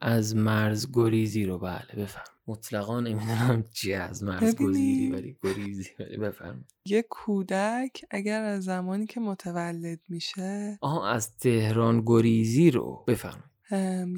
از 0.02 0.36
مرز 0.36 0.86
گریزی 0.92 1.44
رو 1.44 1.58
بله 1.58 1.94
بفهم. 1.96 2.24
مطلقا 2.46 3.00
نمی‌دونم 3.00 3.64
چی 3.72 3.92
از 3.92 4.22
مرز 4.22 4.56
گریزی 4.56 5.10
ولی 5.10 5.36
گریزی 5.42 5.90
ولی 6.00 6.16
بفهم. 6.16 6.64
یه 6.86 7.04
کودک 7.10 8.04
اگر 8.10 8.42
از 8.42 8.64
زمانی 8.64 9.06
که 9.06 9.20
متولد 9.20 10.00
میشه 10.08 10.78
آها 10.80 11.08
از 11.08 11.36
تهران 11.36 12.02
گریزی 12.06 12.70
رو 12.70 13.04
بفهم. 13.06 13.44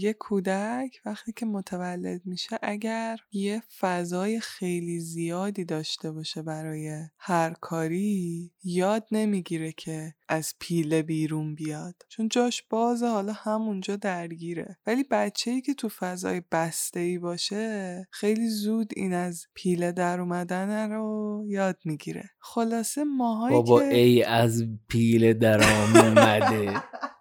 یه 0.00 0.12
کودک 0.12 1.00
وقتی 1.04 1.32
که 1.32 1.46
متولد 1.46 2.20
میشه 2.25 2.58
اگر 2.62 3.16
یه 3.32 3.62
فضای 3.80 4.40
خیلی 4.40 5.00
زیادی 5.00 5.64
داشته 5.64 6.12
باشه 6.12 6.42
برای 6.42 6.99
هر 7.18 7.54
کاری 7.61 8.52
یاد 8.64 9.06
نمی‌گیره 9.12 9.73
که 9.73 10.14
از 10.28 10.54
پیله 10.61 11.02
بیرون 11.02 11.54
بیاد. 11.54 11.94
چون 12.08 12.28
جاش 12.28 12.62
بازه 12.70 13.06
حالا 13.06 13.32
همونجا 13.32 13.96
درگیره. 13.96 14.78
ولی 14.87 15.04
بچه 15.11 15.50
ای 15.50 15.61
که 15.61 15.75
تو 15.75 15.88
فضای 15.88 16.42
بسته 16.52 17.00
ای 17.00 17.18
باشه 17.18 18.06
خیلی 18.11 18.49
زود 18.49 18.92
این 18.96 19.12
از 19.12 19.46
پیله 19.54 19.92
در 19.92 20.20
اومدن 20.20 20.90
رو 20.90 21.44
یاد 21.49 21.78
می‌گیره. 21.84 22.30
خلاصه 22.38 23.04
ماهایی 23.04 23.56
بابا 23.56 23.80
ای 23.80 24.23
از 24.23 24.64
پیله 24.88 25.34
در 25.34 25.61
آمده. 25.62 26.73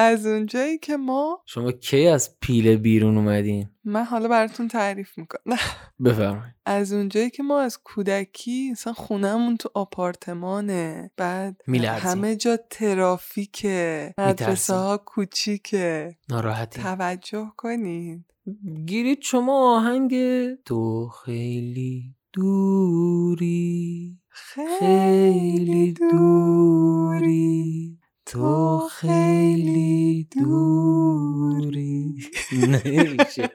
از 0.00 0.26
اونجایی 0.26 0.78
که 0.78 0.96
ما 0.96 1.42
شما 1.46 1.72
کی 1.72 2.06
از 2.06 2.36
پیله 2.40 2.76
بیرون 2.76 3.16
اومدین؟ 3.16 3.68
من 3.84 4.04
حالا 4.04 4.28
براتون 4.28 4.68
تعریف 4.68 5.18
می‌کنم. 5.18 5.56
بفرمایید. 6.04 6.54
از 6.66 6.92
اونجایی 6.92 7.30
که 7.30 7.42
ما 7.42 7.60
از 7.60 7.78
کودکی 7.84 8.70
مثلا 8.70 8.92
خونهمون 8.92 9.56
تو 9.56 9.70
آپارتمانه 9.74 11.10
بعد 11.16 11.60
میلرزی. 11.66 12.06
همه 12.06 12.36
جا 12.36 12.58
ترافیکه 12.70 14.14
مدرسه 14.18 14.74
ها 14.74 14.96
کوچیکه. 14.96 16.16
ناراحتی 16.28 16.82
توجه 16.82 17.52
کنین. 17.56 18.24
گیرید 18.86 19.18
شما 19.22 19.76
آهنگ 19.76 20.14
تو 20.64 21.08
خیلی 21.08 22.14
دوری. 22.32 24.18
خیلی 24.28 25.92
دوری. 25.92 27.97
تو 28.28 28.78
خیلی 28.90 30.28
دوری. 30.38 32.14
نمیشه. 32.84 33.50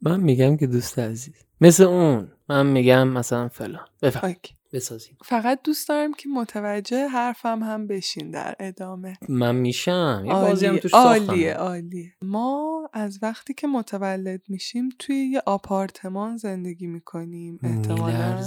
من 0.00 0.20
میگم 0.20 0.56
که 0.56 0.66
دوست 0.66 0.98
عزیز. 0.98 1.34
مثل 1.60 1.84
اون. 1.84 2.32
من 2.48 2.66
میگم 2.66 3.08
مثلا 3.08 3.48
فلان. 3.48 3.86
بفهم. 4.02 4.34
بسازیم. 4.72 5.16
فقط 5.24 5.62
دوست 5.64 5.88
دارم 5.88 6.12
که 6.12 6.28
متوجه 6.28 7.08
حرفم 7.08 7.62
هم 7.62 7.86
بشین 7.86 8.30
در 8.30 8.54
ادامه. 8.60 9.16
من 9.28 9.56
میشم. 9.56 10.22
یه 10.26 10.32
بازی 10.32 10.66
هم 10.66 10.78
توش 10.78 10.94
عالیه 10.94 11.54
عالیه. 11.54 12.12
ما 12.22 12.75
از 12.92 13.18
وقتی 13.22 13.54
که 13.54 13.66
متولد 13.66 14.42
میشیم 14.48 14.88
توی 14.98 15.16
یه 15.16 15.42
آپارتمان 15.46 16.36
زندگی 16.36 16.86
می‌کنیم. 16.86 17.58
احتمالا 17.62 18.42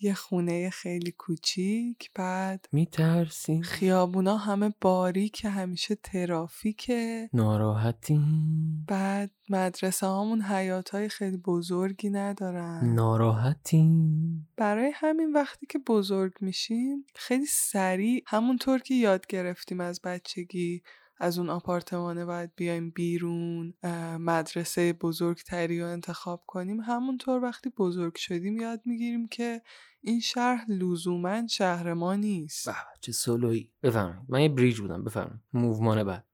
یه 0.00 0.14
خونه 0.14 0.70
خیلی 0.70 1.10
کوچیک 1.10 2.10
بعد 2.14 2.66
میترسیم. 2.72 3.62
خیابونا 3.62 4.36
همه 4.36 4.74
باریک 4.80 5.44
همیشه 5.44 5.94
ترافیکه. 5.94 7.30
ناراحتیم. 7.32 8.84
بعد 8.88 9.30
مدرسه 9.48 10.06
هامون 10.06 10.42
حیات 10.42 10.90
های 10.90 11.08
خیلی 11.08 11.36
بزرگی 11.36 12.10
ندارن. 12.10 12.94
ناراحتیم. 12.94 14.48
برای 14.56 14.92
همین 14.94 15.32
وقتی 15.32 15.66
که 15.66 15.78
بزرگ 15.78 16.32
میشیم 16.40 17.04
خیلی 17.14 17.46
سریع 17.46 18.22
همونطور 18.26 18.78
که 18.78 18.94
یاد 18.94 19.26
گرفتیم 19.26 19.80
از 19.80 20.00
بچگی 20.04 20.82
از 21.18 21.38
اون 21.38 21.50
آپارتمانه 21.50 22.24
باید 22.24 22.50
بیایم 22.56 22.90
بیرون 22.90 23.74
مدرسه 24.20 24.92
بزرگتری 24.92 25.80
رو 25.80 25.86
انتخاب 25.86 26.44
کنیم. 26.46 26.80
همونطور 26.80 27.42
وقتی 27.42 27.70
بزرگ 27.70 28.16
شدیم 28.16 28.60
یاد 28.60 28.80
می‌گیریم 28.84 29.28
که 29.28 29.62
این 30.00 30.20
شهر 30.20 30.64
لزوما 30.68 31.46
شهر 31.46 31.92
ما 31.92 32.14
نیست. 32.14 32.68
چه 33.00 33.12
سولویی 33.12 33.72
بفرمایید. 33.82 34.22
من 34.28 34.40
یه 34.42 34.48
بریج 34.48 34.80
بودم. 34.80 35.04
بفرمایید. 35.04 35.40
موومان 35.52 36.04
بعد. 36.04 36.24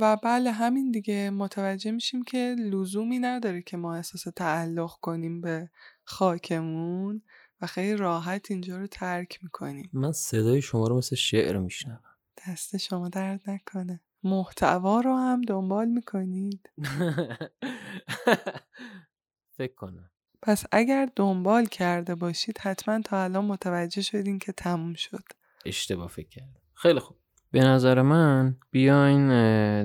و 0.00 0.16
بله 0.16 0.50
همین 0.50 0.90
دیگه. 0.90 1.30
متوجه 1.30 1.90
میشیم 1.90 2.22
که 2.22 2.56
لزومی 2.58 3.18
نداره 3.18 3.62
که 3.62 3.76
ما 3.76 3.94
احساس 3.94 4.22
تعلق 4.36 4.92
کنیم 5.00 5.40
به 5.40 5.70
خاکمون 6.04 7.22
و 7.60 7.66
خیلی 7.66 7.96
راحت 7.96 8.50
اینجا 8.50 8.78
رو 8.78 8.86
ترک 8.86 9.38
می‌کنیم. 9.42 9.90
من 9.92 10.12
صدای 10.12 10.62
شما 10.62 10.88
رو 10.88 10.96
مثل 10.98 11.16
شعر 11.16 11.58
میشنم 11.58 12.00
دست 12.46 12.76
شما 12.76 13.08
درد 13.08 13.50
نکنه. 13.50 14.00
محتوا 14.22 15.00
رو 15.00 15.16
هم 15.16 15.40
دنبال 15.42 15.88
می‌کنید. 15.88 16.70
فکر 19.56 19.74
کنم. 19.74 20.10
پس 20.42 20.64
اگر 20.72 21.08
دنبال 21.16 21.66
کرده 21.66 22.14
باشید 22.14 22.58
حتما 22.58 23.00
تا 23.00 23.24
الان 23.24 23.44
متوجه 23.44 24.02
شدین 24.02 24.38
که 24.38 24.52
تموم 24.52 24.94
شد. 24.94 25.24
اشتباه 25.66 26.08
فکر 26.08 26.28
کرد 26.28 26.60
خیلی 26.74 27.00
خوب. 27.00 27.16
به 27.50 27.60
نظر 27.60 28.02
من 28.02 28.56
بیاین 28.70 29.28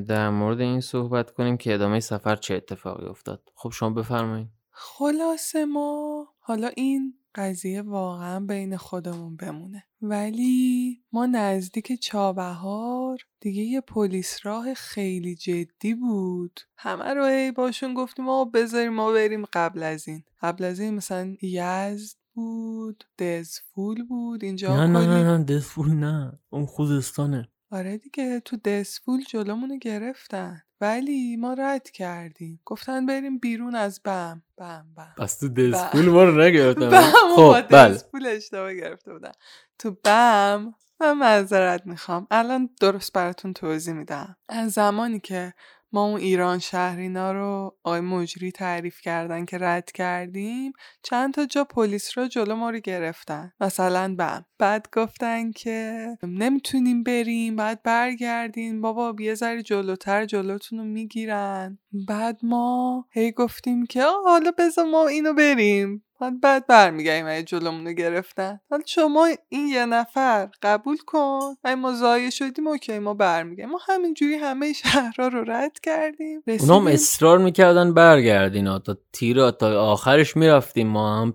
در 0.03 0.29
مورد 0.29 0.59
این 0.61 0.81
صحبت 0.81 1.31
کنیم 1.31 1.57
که 1.57 1.73
ادامه 1.73 1.99
سفر 1.99 2.35
چه 2.35 2.55
اتفاقی 2.55 3.05
افتاد. 3.05 3.51
خب 3.55 3.69
شما 3.69 3.89
بفرمایید 3.89 4.49
خلاصه 4.71 5.65
ما 5.65 6.27
حالا 6.39 6.67
این 6.67 7.19
قضیه 7.35 7.81
واقعا 7.81 8.39
بین 8.39 8.77
خودمون 8.77 9.35
بمونه. 9.35 9.83
ولی 10.01 11.01
ما 11.11 11.25
نزدیک 11.25 11.99
چابهار 12.01 13.19
دیگه 13.39 13.61
یه 13.61 13.81
پلیس 13.81 14.45
راه 14.45 14.73
خیلی 14.73 15.35
جدی 15.35 15.93
بود. 15.93 16.59
همه 16.77 17.13
رو 17.13 17.23
ای 17.23 17.51
باشون 17.51 17.93
گفتیم 17.93 18.25
ما 18.25 18.45
بذاریم 18.45 18.93
ما 18.93 19.11
بریم 19.11 19.45
قبل 19.53 19.83
از 19.83 20.07
این. 20.07 20.23
قبل 20.41 20.63
از 20.63 20.79
این 20.79 20.93
مثلا 20.93 21.35
یزد 21.41 22.17
بود 22.33 23.03
دزفول 23.19 24.03
بود 24.03 24.43
اینجا 24.43 24.85
نه 24.85 24.99
نه 24.99 25.07
نه 25.07 25.37
نه 25.37 25.43
دزفول 25.43 25.91
نه. 25.91 26.39
اون 26.49 26.65
خوزستانه. 26.65 27.49
آره 27.73 27.97
دیگه 27.97 28.39
تو 28.39 28.57
دسفول 28.57 29.23
جلومونو 29.23 29.77
گرفتن. 29.77 30.61
ولی 30.81 31.35
ما 31.37 31.53
رد 31.53 31.89
کردیم. 31.89 32.59
گفتن 32.65 33.05
بریم 33.05 33.37
بیرون 33.37 33.75
از 33.75 34.01
بم 34.05 34.41
بم 34.57 34.85
بم. 34.97 35.13
پس 35.17 35.39
تو 35.39 35.49
دسفول 35.49 36.05
ما 36.05 36.23
رو 36.23 36.41
نگرفتن. 36.43 37.01
خب 37.35 37.61
بله. 37.61 37.93
دسفول 37.93 38.25
اشتباه 38.27 38.73
گرفته 38.73 39.13
بودن. 39.13 39.31
تو 39.79 39.91
بم 40.03 40.73
من 40.99 41.13
معذرت 41.13 41.87
می‌خوام. 41.87 42.27
الان 42.31 42.69
درست 42.81 43.13
براتون 43.13 43.53
توضیح 43.53 43.93
میدم. 43.93 44.35
از 44.49 44.71
زمانی 44.71 45.19
که 45.19 45.53
ما 45.93 46.05
اون 46.05 46.19
ایران 46.19 46.59
شهرینا 46.59 47.31
رو 47.31 47.77
آقای 47.83 48.01
مجری 48.01 48.51
تعریف 48.51 49.01
کردن 49.01 49.45
که 49.45 49.57
رد 49.61 49.91
کردیم 49.91 50.73
چند 51.03 51.33
تا 51.33 51.45
جا 51.45 51.63
پلیس 51.63 52.17
رو 52.17 52.27
جلو 52.27 52.55
ما 52.55 52.69
رو 52.69 52.79
گرفتن. 52.79 53.51
مثلا 53.59 54.15
بم 54.15 54.45
بعد 54.59 54.87
گفتن 54.93 55.51
که 55.51 56.07
نمی‌تونیم 56.23 57.03
بریم 57.03 57.55
بعد 57.55 57.83
برگردین. 57.83 58.81
بابا 58.81 59.15
یه 59.19 59.35
ذره 59.35 59.63
جلوتر 59.63 60.25
جلوتون 60.25 60.79
رو 60.79 60.85
می‌گیرن. 60.85 61.77
بعد 62.07 62.39
ما 62.43 63.05
هی 63.11 63.31
گفتیم 63.31 63.85
که 63.85 64.03
حالا 64.25 64.51
بذار 64.57 64.85
ما 64.85 65.07
اینو 65.07 65.33
بریم. 65.33 66.03
بعد 66.31 66.67
برمیگردیم 66.67 67.25
اگه 67.27 67.43
جلومونو 67.43 67.93
گرفتن. 67.93 68.59
حالا 68.69 68.83
شما 68.85 69.29
این 69.49 69.67
یه 69.67 69.85
نفر 69.85 70.49
قبول 70.61 70.97
کن. 70.97 71.39
اگه 71.63 71.75
ما 71.75 71.93
زایه 71.93 72.29
شدیم 72.29 72.67
اوکی 72.67 72.99
ما 72.99 73.13
برمیگردیم. 73.13 73.71
ما 73.71 73.79
همینجوری 73.87 74.35
همه 74.35 74.73
شهرها 74.73 75.27
رو 75.27 75.43
رد 75.51 75.79
کردیم. 75.79 76.43
اونام 76.59 76.87
اصرار 76.87 77.37
می‌کردن 77.37 77.93
برگردین. 77.93 78.79
تا 78.79 78.97
تیر 79.13 79.51
تا 79.51 79.91
آخرش 79.91 80.37
می‌رفتیم. 80.37 80.87
ما 80.87 81.21
هم 81.21 81.33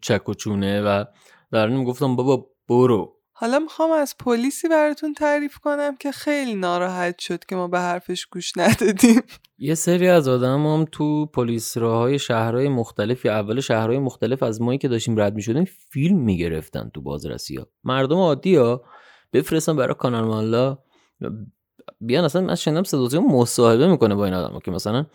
چک 0.00 0.28
و 0.28 0.34
چونه 0.34 0.82
و 0.82 1.04
در 1.52 1.70
گفتم 1.84 2.16
بابا 2.16 2.46
برو. 2.68 3.21
حالا 3.42 3.58
می‌خوام 3.58 3.92
از 3.92 4.14
پلیسی 4.18 4.68
براتون 4.68 5.14
تعریف 5.14 5.58
کنم 5.58 5.96
که 5.96 6.12
خیلی 6.12 6.54
ناراحت 6.54 7.18
شد 7.18 7.44
که 7.44 7.56
ما 7.56 7.68
به 7.68 7.78
حرفش 7.78 8.26
گوش 8.26 8.52
ندادیم. 8.56 9.22
یه 9.58 9.74
سری 9.74 10.08
از 10.08 10.28
آدم 10.28 10.66
هم 10.66 10.86
تو 10.92 11.26
پلیس 11.26 11.76
راهای 11.76 12.18
شهرهای 12.18 12.68
مختلف 12.68 13.24
یا 13.24 13.32
اول 13.32 13.60
شهرهای 13.60 13.98
مختلف 13.98 14.42
از 14.42 14.62
مایی 14.62 14.78
که 14.78 14.88
داشتیم 14.88 15.20
رد 15.20 15.34
می‌شدیم 15.34 15.64
فیلم 15.64 16.18
می‌گرفتن 16.18 16.90
تو 16.94 17.00
بازرسی 17.00 17.56
ها. 17.56 17.66
مردم 17.84 18.16
عادی 18.16 18.56
ها 18.56 18.84
بفرستن 19.32 19.76
برای 19.76 19.94
کانال 19.94 20.24
مالا 20.24 20.78
بیان 22.00 22.24
اصلا 22.24 22.42
من 22.42 22.54
شنیدم 22.54 22.82
صدا 22.82 23.20
مصاحبه 23.20 23.88
می‌کنه 23.88 24.14
با 24.14 24.24
این 24.24 24.34
آدم 24.34 24.58
که 24.58 24.70
مثلا 24.70 25.06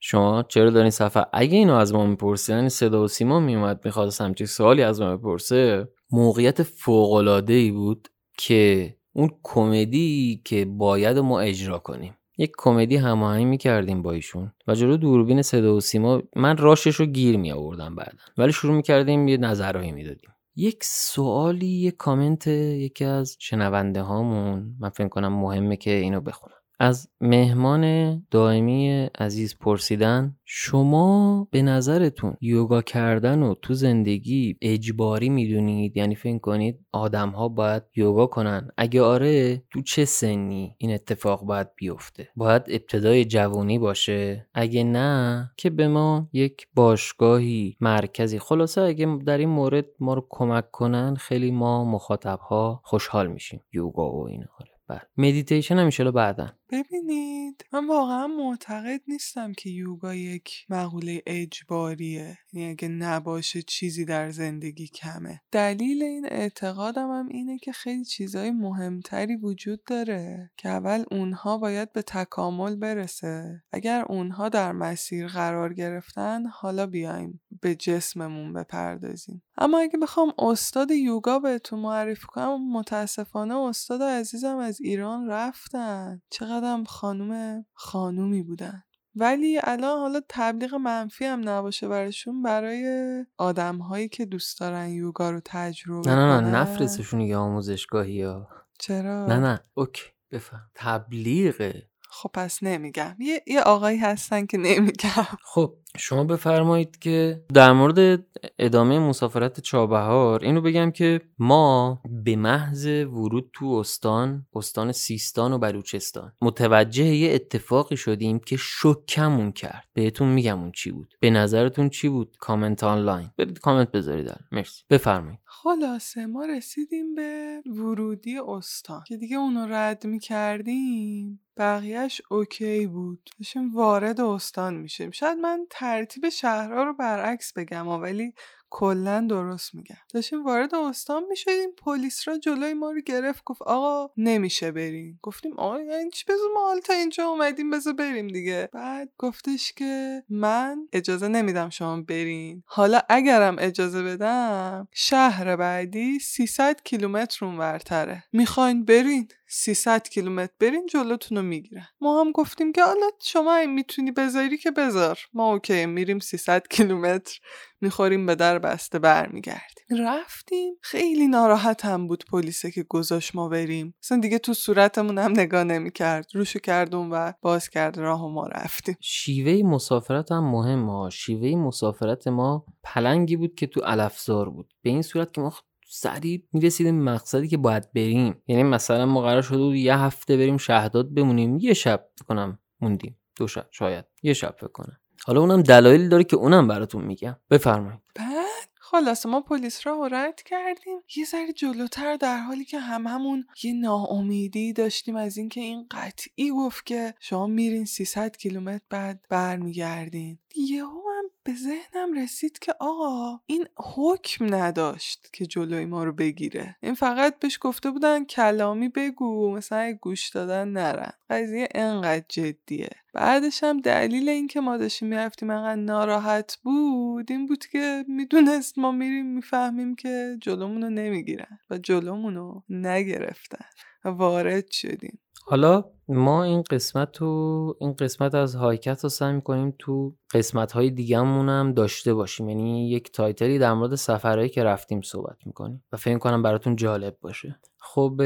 شما 0.00 0.42
چرا 0.42 0.70
دارین 0.70 0.90
صفحه؟ 0.90 1.26
اگه 1.32 1.56
اینو 1.56 1.74
از 1.74 1.94
ما 1.94 2.06
میپرسیدن 2.06 2.56
یعنی 2.56 2.68
صدا 2.68 3.04
و 3.04 3.08
سیما 3.08 3.40
میومد 3.40 3.80
می‌خواست 3.84 4.20
همچین 4.20 4.46
سوالی 4.46 4.82
از 4.82 5.00
ما 5.00 5.16
بپرسه 5.16 5.88
موقعیت 6.10 6.62
فوق 6.62 7.44
ای 7.48 7.70
بود 7.70 8.08
که 8.38 8.94
اون 9.12 9.30
کمدی 9.42 10.42
که 10.44 10.64
باید 10.64 11.18
ما 11.18 11.40
اجرا 11.40 11.78
کنیم. 11.78 12.14
یک 12.38 12.52
کمدی 12.58 12.96
هماهنگ 12.96 13.46
می‌کردیم 13.46 14.02
با 14.02 14.12
ایشون 14.12 14.52
و 14.66 14.74
جلو 14.74 14.96
دوربین 14.96 15.42
صدا 15.42 15.76
و 15.76 15.80
سیما 15.80 16.22
من 16.36 16.56
راشش 16.56 16.94
رو 16.94 17.06
گیر 17.06 17.36
می 17.36 17.52
آوردم 17.52 17.94
بعدا. 17.96 18.18
ولی 18.38 18.52
شروع 18.52 18.74
می‌کردیم 18.74 19.28
یه 19.28 19.36
نظرهایی 19.36 19.92
می‌دادیم. 19.92 20.30
یک 20.56 20.78
سوالی 20.82 21.66
یک 21.66 21.96
کامنت 21.96 22.46
یکی 22.46 23.04
از 23.04 23.36
شنونده 23.38 24.02
هامون 24.02 24.76
من 24.80 24.88
فکر 24.88 25.08
کنم 25.08 25.32
مهمه 25.32 25.76
که 25.76 25.90
اینو 25.90 26.20
بخونم. 26.20 26.57
از 26.80 27.08
مهمان 27.20 28.14
دائمی 28.30 29.08
عزیز 29.18 29.58
پرسیدن 29.58 30.36
شما 30.44 31.48
به 31.50 31.62
نظرتون 31.62 32.36
یوگا 32.40 32.82
کردن 32.82 33.42
و 33.42 33.54
تو 33.54 33.74
زندگی 33.74 34.56
اجباری 34.62 35.28
می‌دونید؟ 35.28 35.96
یعنی 35.96 36.14
فکر 36.14 36.38
کنید 36.38 36.80
آدم 36.92 37.30
ها 37.30 37.48
باید 37.48 37.82
یوگا 37.96 38.26
کنن؟ 38.26 38.68
اگه 38.76 39.02
آره 39.02 39.62
تو 39.70 39.82
چه 39.82 40.04
سنی 40.04 40.74
این 40.78 40.94
اتفاق 40.94 41.42
باید 41.42 41.74
بیفته؟ 41.76 42.28
باید 42.36 42.62
ابتدای 42.68 43.24
جوانی 43.24 43.78
باشه؟ 43.78 44.48
اگه 44.54 44.84
نه 44.84 45.50
که 45.56 45.70
به 45.70 45.88
ما 45.88 46.28
یک 46.32 46.66
باشگاهی 46.74 47.76
مرکزی 47.80 48.38
خلاصه 48.38 48.80
اگه 48.80 49.18
در 49.26 49.38
این 49.38 49.48
مورد 49.48 49.86
ما 50.00 50.14
رو 50.14 50.26
کمک 50.30 50.70
کنن 50.70 51.14
خیلی 51.14 51.50
ما 51.50 51.84
مخاطب 51.84 52.38
ها 52.38 52.80
خوشحال 52.84 53.26
میشیم. 53.26 53.60
یوگا 53.72 54.10
و 54.12 54.28
آره 54.58 54.67
بله. 54.88 55.00
مدیتیشن 55.16 55.78
هم 55.78 56.10
بعدا 56.10 56.52
ببینید 56.70 57.64
من 57.72 57.86
واقعا 57.86 58.26
معتقد 58.26 59.00
نیستم 59.08 59.52
که 59.52 59.70
یوگا 59.70 60.14
یک 60.14 60.66
مقوله 60.68 61.22
اجباریه. 61.26 62.38
یعنی 62.52 62.70
اگه 62.70 62.88
نباشه 62.88 63.62
چیزی 63.62 64.04
در 64.04 64.30
زندگی 64.30 64.86
کمه. 64.86 65.40
دلیل 65.52 66.02
این 66.02 66.26
اعتقادم 66.30 67.10
هم 67.10 67.28
اینه 67.28 67.58
که 67.58 67.72
خیلی 67.72 68.04
چیزای 68.04 68.50
مهمتری 68.50 69.36
وجود 69.36 69.84
داره 69.84 70.50
که 70.56 70.68
اول 70.68 71.04
اونها 71.10 71.58
باید 71.58 71.92
به 71.92 72.02
تکامل 72.02 72.76
برسه. 72.76 73.62
اگر 73.72 74.04
اونها 74.08 74.48
در 74.48 74.72
مسیر 74.72 75.26
قرار 75.26 75.74
گرفتن 75.74 76.46
حالا 76.46 76.86
بیایم. 76.86 77.40
به 77.60 77.74
جسممون 77.74 78.52
بپردازیم. 78.52 79.42
اما 79.58 79.78
اگه 79.78 79.98
بخوام 79.98 80.32
استاد 80.38 80.90
یوگا 80.90 81.38
بهتون 81.38 81.78
معرفی 81.78 82.26
کنم 82.26 82.72
متاسفانه 82.72 83.56
استاد 83.56 84.02
عزیزم 84.02 84.56
از 84.56 84.80
ایران 84.80 85.28
رفتن. 85.28 86.22
چقدرم 86.30 86.84
خانوم 86.84 87.64
خانومی 87.74 88.42
بودن. 88.42 88.82
ولی 89.14 89.60
الان 89.64 89.98
حالا 89.98 90.20
تبلیغ 90.28 90.74
منفی 90.74 91.24
هم 91.24 91.48
نباشه 91.48 91.88
براشون 91.88 92.42
برای 92.42 93.24
آدم 93.36 93.78
هایی 93.78 94.08
که 94.08 94.24
دوست 94.24 94.60
دارن 94.60 94.88
یوگا 94.88 95.30
رو 95.30 95.40
تجربه 95.44 96.10
نه 96.10 96.16
نه 96.16 96.40
نه 96.40 96.50
نفرستشون 96.50 97.20
یه 97.20 97.36
آموزشگاهی 97.36 98.22
ها 98.22 98.48
چرا؟ 98.78 99.26
نه 99.26 99.38
نه 99.38 99.60
اوکی 99.74 100.02
بفهم. 100.30 100.70
تبلیغه. 100.74 101.88
خب 102.10 102.30
پس 102.34 102.62
نمیگم. 102.62 103.16
یه, 103.18 103.42
یه 103.46 103.60
آقایی 103.60 103.98
هستن 103.98 104.46
که 104.46 104.58
نمیگم. 104.58 105.26
خب 105.44 105.74
شما 105.98 106.24
بفرمایید 106.24 106.98
که 106.98 107.44
در 107.54 107.72
مورد 107.72 108.24
ادامه 108.58 108.98
مسافرت 108.98 109.60
چابهار 109.60 110.44
اینو 110.44 110.60
بگم 110.60 110.90
که 110.90 111.20
ما 111.38 112.02
به 112.24 112.36
محض 112.36 112.86
ورود 112.86 113.50
تو 113.52 113.66
استان 113.66 114.46
استان 114.54 114.92
سیستان 114.92 115.52
و 115.52 115.58
بلوچستان 115.58 116.32
متوجه 116.42 117.04
یه 117.04 117.34
اتفاقی 117.34 117.96
شدیم 117.96 118.38
که 118.38 118.56
شکمون 118.56 119.52
کرد. 119.52 119.88
بهتون 119.92 120.28
میگم 120.28 120.60
اون 120.60 120.72
چی 120.72 120.90
بود. 120.90 121.14
به 121.20 121.30
نظرتون 121.30 121.88
چی 121.88 122.08
بود؟ 122.08 122.36
کامنت 122.40 122.84
آنلاین. 122.84 123.30
برید 123.38 123.58
کامنت 123.58 123.90
بذارید 123.90 124.34
مرسی. 124.52 124.82
بفرمایید. 124.90 125.38
خلاصه 125.44 126.26
ما 126.26 126.44
رسیدیم 126.44 127.14
به 127.14 127.62
ورودی 127.66 128.38
استان 128.38 129.02
که 129.06 129.16
دیگه 129.16 129.36
اونو 129.36 129.66
رد 129.66 130.06
می‌کردیم. 130.06 131.40
بقیهش 131.56 132.20
اوکی 132.30 132.86
بود. 132.86 133.30
داشتیم 133.38 133.74
وارد 133.74 134.20
استان 134.20 134.74
میشیم 134.74 135.10
شاید 135.10 135.38
من 135.38 135.66
ترتیب 135.88 136.28
شهرها 136.28 136.82
رو 136.82 136.94
برعکس 136.94 137.52
بگم 137.52 137.88
ولی 137.88 138.34
کلا 138.70 139.26
درست 139.30 139.74
میگم. 139.74 139.96
داشتیم 140.14 140.44
وارد 140.44 140.74
استان 140.74 141.24
می‌شدیم 141.28 141.70
پلیس 141.84 142.28
را 142.28 142.38
جلوی 142.38 142.74
ما 142.74 142.90
رو 142.90 143.00
گرفت 143.00 143.44
گفت 143.44 143.62
آقا 143.62 144.12
نمیشه 144.16 144.72
بریم. 144.72 145.18
گفتیم 145.22 145.52
آقا 145.58 145.80
یعنی 145.80 146.10
چی؟ 146.10 146.24
بذار 146.28 146.48
ما 146.54 146.60
حالا 146.60 146.80
تا 146.80 146.92
اینجا 146.92 147.24
اومدیم 147.28 147.70
بذار 147.70 147.92
بریم 147.92 148.28
دیگه. 148.28 148.68
بعد 148.72 149.08
گفتش 149.18 149.72
که 149.72 150.22
من 150.28 150.88
اجازه 150.92 151.28
نمیدم 151.28 151.70
شما 151.70 152.00
برین. 152.00 152.62
حالا 152.66 153.00
اگرم 153.08 153.56
اجازه 153.58 154.02
بدم 154.02 154.88
شهر 154.92 155.56
بعدی 155.56 156.18
300 156.18 156.80
کیلومتر 156.84 157.44
اونورتره. 157.46 158.24
می‌خواین 158.32 158.84
برین؟ 158.84 159.28
300 159.50 160.08
کیلومتر. 160.08 160.52
برین 160.60 160.86
جلوتون 160.86 161.38
رو 161.38 161.44
می‌گیرن. 161.44 161.86
ما 162.00 162.20
هم 162.20 162.32
گفتیم 162.32 162.72
که 162.72 162.84
حالا 162.84 163.10
شما 163.22 163.56
این 163.56 163.74
می‌تونی 163.74 164.10
بذاری 164.12 164.58
که 164.58 164.70
بذار. 164.70 165.18
ما 165.32 165.52
اوکی 165.52 165.86
میریم 165.86 166.18
300 166.18 166.62
کیلومتر. 166.70 167.38
می‌خوریم 167.80 168.26
به 168.26 168.34
در 168.34 168.58
بسته 168.58 168.98
برمیگردیم. 168.98 170.06
رفتیم. 170.06 170.74
خیلی 170.82 171.28
ناراحت 171.28 171.84
هم 171.84 172.06
بود 172.06 172.24
پلیسه 172.32 172.70
که 172.70 172.82
گذاشت 172.82 173.34
ما 173.34 173.48
بریم. 173.48 173.94
اصلا 174.02 174.18
دیگه 174.18 174.38
تو 174.38 174.54
صورتمون 174.54 175.18
هم 175.18 175.30
نگاه 175.30 175.64
نمی‌کرد. 175.64 176.26
روشو 176.34 176.58
کردون 176.58 177.10
و 177.10 177.32
باز 177.42 177.68
کرد 177.68 177.98
راه 177.98 178.26
ما 178.28 178.46
رفتیم. 178.46 178.96
شیوه 179.00 179.68
مسافرت 179.68 180.32
هم 180.32 180.50
مهمه 180.50 181.10
شیوه 181.10 181.60
مسافرت 181.60 182.28
ما 182.28 182.66
پلنگی 182.82 183.36
بود 183.36 183.54
که 183.54 183.66
تو 183.66 183.80
الافزار 183.84 184.50
بود. 184.50 184.74
به 184.82 184.90
این 184.90 185.02
صورت 185.02 185.32
که 185.32 185.40
ما 185.40 185.52
سریع 185.90 186.42
می‌رسیدیم 186.52 187.02
مقصدی 187.04 187.48
که 187.48 187.56
باید 187.56 187.92
بریم. 187.92 188.42
یعنی 188.46 188.62
مثلا 188.62 189.06
ما 189.06 189.22
قرار 189.22 189.42
شده 189.42 189.58
بود 189.58 189.74
یه 189.74 189.96
هفته 189.96 190.36
بریم 190.36 190.56
شهداد 190.56 191.14
بمونیم 191.14 191.58
یه 191.58 191.74
شب 191.74 192.08
کنم 192.28 192.58
موندیم. 192.80 193.18
دو 193.36 193.48
شب 193.48 193.66
شاید. 193.70 194.04
یه 194.22 194.32
شب 194.32 194.54
فکر 194.58 194.68
کنم. 194.68 194.96
حالا 195.26 195.40
اونم 195.40 195.62
دلایلی 195.62 196.08
داره 196.08 196.24
که 196.24 196.36
اونم 196.36 196.68
براتون 196.68 197.04
میگم. 197.04 197.36
بفرمایید. 197.50 198.00
بعد 198.14 198.68
خلاصه 198.74 199.28
ما 199.28 199.40
پلیس 199.40 199.86
را 199.86 200.06
رد 200.06 200.42
کردیم. 200.42 200.98
یه 201.16 201.24
ذره 201.24 201.52
جلوتر 201.52 202.16
در 202.16 202.38
حالی 202.38 202.64
که 202.64 202.78
هم 202.78 203.06
همون 203.06 203.44
یه 203.62 203.72
ناامیدی 203.72 204.72
داشتیم 204.72 205.16
از 205.16 205.36
اینکه 205.36 205.60
این 205.60 205.86
قطعی 205.90 206.50
گفت 206.50 206.86
که 206.86 207.14
شما 207.20 207.46
میرین 207.46 207.84
300 207.84 208.36
کیلومتر 208.36 208.84
بعد 208.90 209.24
برمیگردین. 209.28 210.38
یهو 210.56 211.00
به 211.48 211.54
ذهنم 211.54 212.12
رسید 212.12 212.58
که 212.58 212.74
آقا 212.80 213.40
این 213.46 213.68
حکم 213.76 214.54
نداشت 214.54 215.28
که 215.32 215.46
جلوی 215.46 215.84
ما 215.84 216.04
رو 216.04 216.12
بگیره. 216.12 216.76
این 216.82 216.94
فقط 216.94 217.38
بهش 217.38 217.58
گفته 217.60 217.90
بودن 217.90 218.24
کلامی 218.24 218.88
بگو 218.88 219.56
مثلا 219.56 219.98
گوش 220.00 220.28
دادن 220.28 220.68
نرن. 220.68 221.12
قضیه 221.30 221.68
انقدر 221.74 222.24
جدیه. 222.28 222.90
بعدش 223.14 223.64
هم 223.64 223.80
دلیل 223.80 224.28
اینکه 224.28 224.60
ما 224.60 224.76
داشتیم 224.76 225.08
می‌رفتیم 225.08 225.50
انقدر 225.50 225.80
ناراحت 225.80 226.58
بود 226.62 227.30
این 227.30 227.46
بود 227.46 227.66
که 227.66 228.04
می‌دونست 228.08 228.78
ما 228.78 228.92
میریم 228.92 229.26
می‌فهمیم 229.26 229.94
که 229.94 230.36
جلومون 230.40 230.82
رو 230.82 230.90
نمی‌گیرن 230.90 231.58
و 231.70 231.78
جلومون 231.78 232.34
رو 232.34 232.62
نگرفتن. 232.68 233.64
وارد 234.04 234.70
شدیم. 234.70 235.20
حالا 235.46 235.84
ما 236.08 236.44
این 236.44 236.62
قسمت 236.70 237.16
رو 237.16 237.76
این 237.80 237.92
قسمت 237.92 238.34
از 238.34 238.54
Hikecast 238.54 239.00
رو 239.02 239.08
سعی 239.08 239.32
می‌کنیم 239.32 239.74
تو 239.78 240.14
قسمت 240.34 240.72
های 240.72 240.90
دیگه 240.90 241.18
هم 241.18 241.72
داشته 241.72 242.14
باشیم. 242.14 242.48
یعنی 242.48 242.90
یک 242.90 243.12
title 243.12 243.50
ی 243.50 243.58
در 243.58 243.72
مورد 243.72 243.94
سفرهایی 243.94 244.48
که 244.48 244.64
رفتیم 244.64 245.00
صحبت 245.00 245.36
می‌کنیم 245.46 245.84
و 245.92 245.96
فکر 245.96 246.18
کنم 246.18 246.42
براتون 246.42 246.76
جالب 246.76 247.16
باشه. 247.20 247.60
خب 247.80 248.20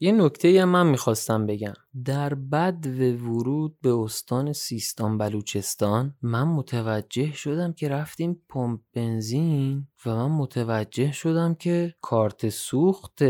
یه 0.00 0.12
نکته 0.12 0.62
هم 0.62 0.68
من 0.68 0.86
می‌خواستم 0.86 1.46
بگم. 1.46 1.72
در 2.04 2.34
بدو 2.34 3.26
ورود 3.26 3.76
به 3.82 3.94
استان 3.94 4.52
سیستان 4.52 5.18
بلوچستان 5.18 6.14
من 6.22 6.42
متوجه 6.42 7.32
شدم 7.32 7.72
که 7.72 7.88
رفتیم 7.88 8.42
پمپ 8.48 8.80
بنزین 8.94 9.86
و 10.06 10.14
من 10.14 10.30
متوجه 10.30 11.12
شدم 11.12 11.54
که 11.54 11.94
کارت 12.00 12.48
سوخت 12.48 13.22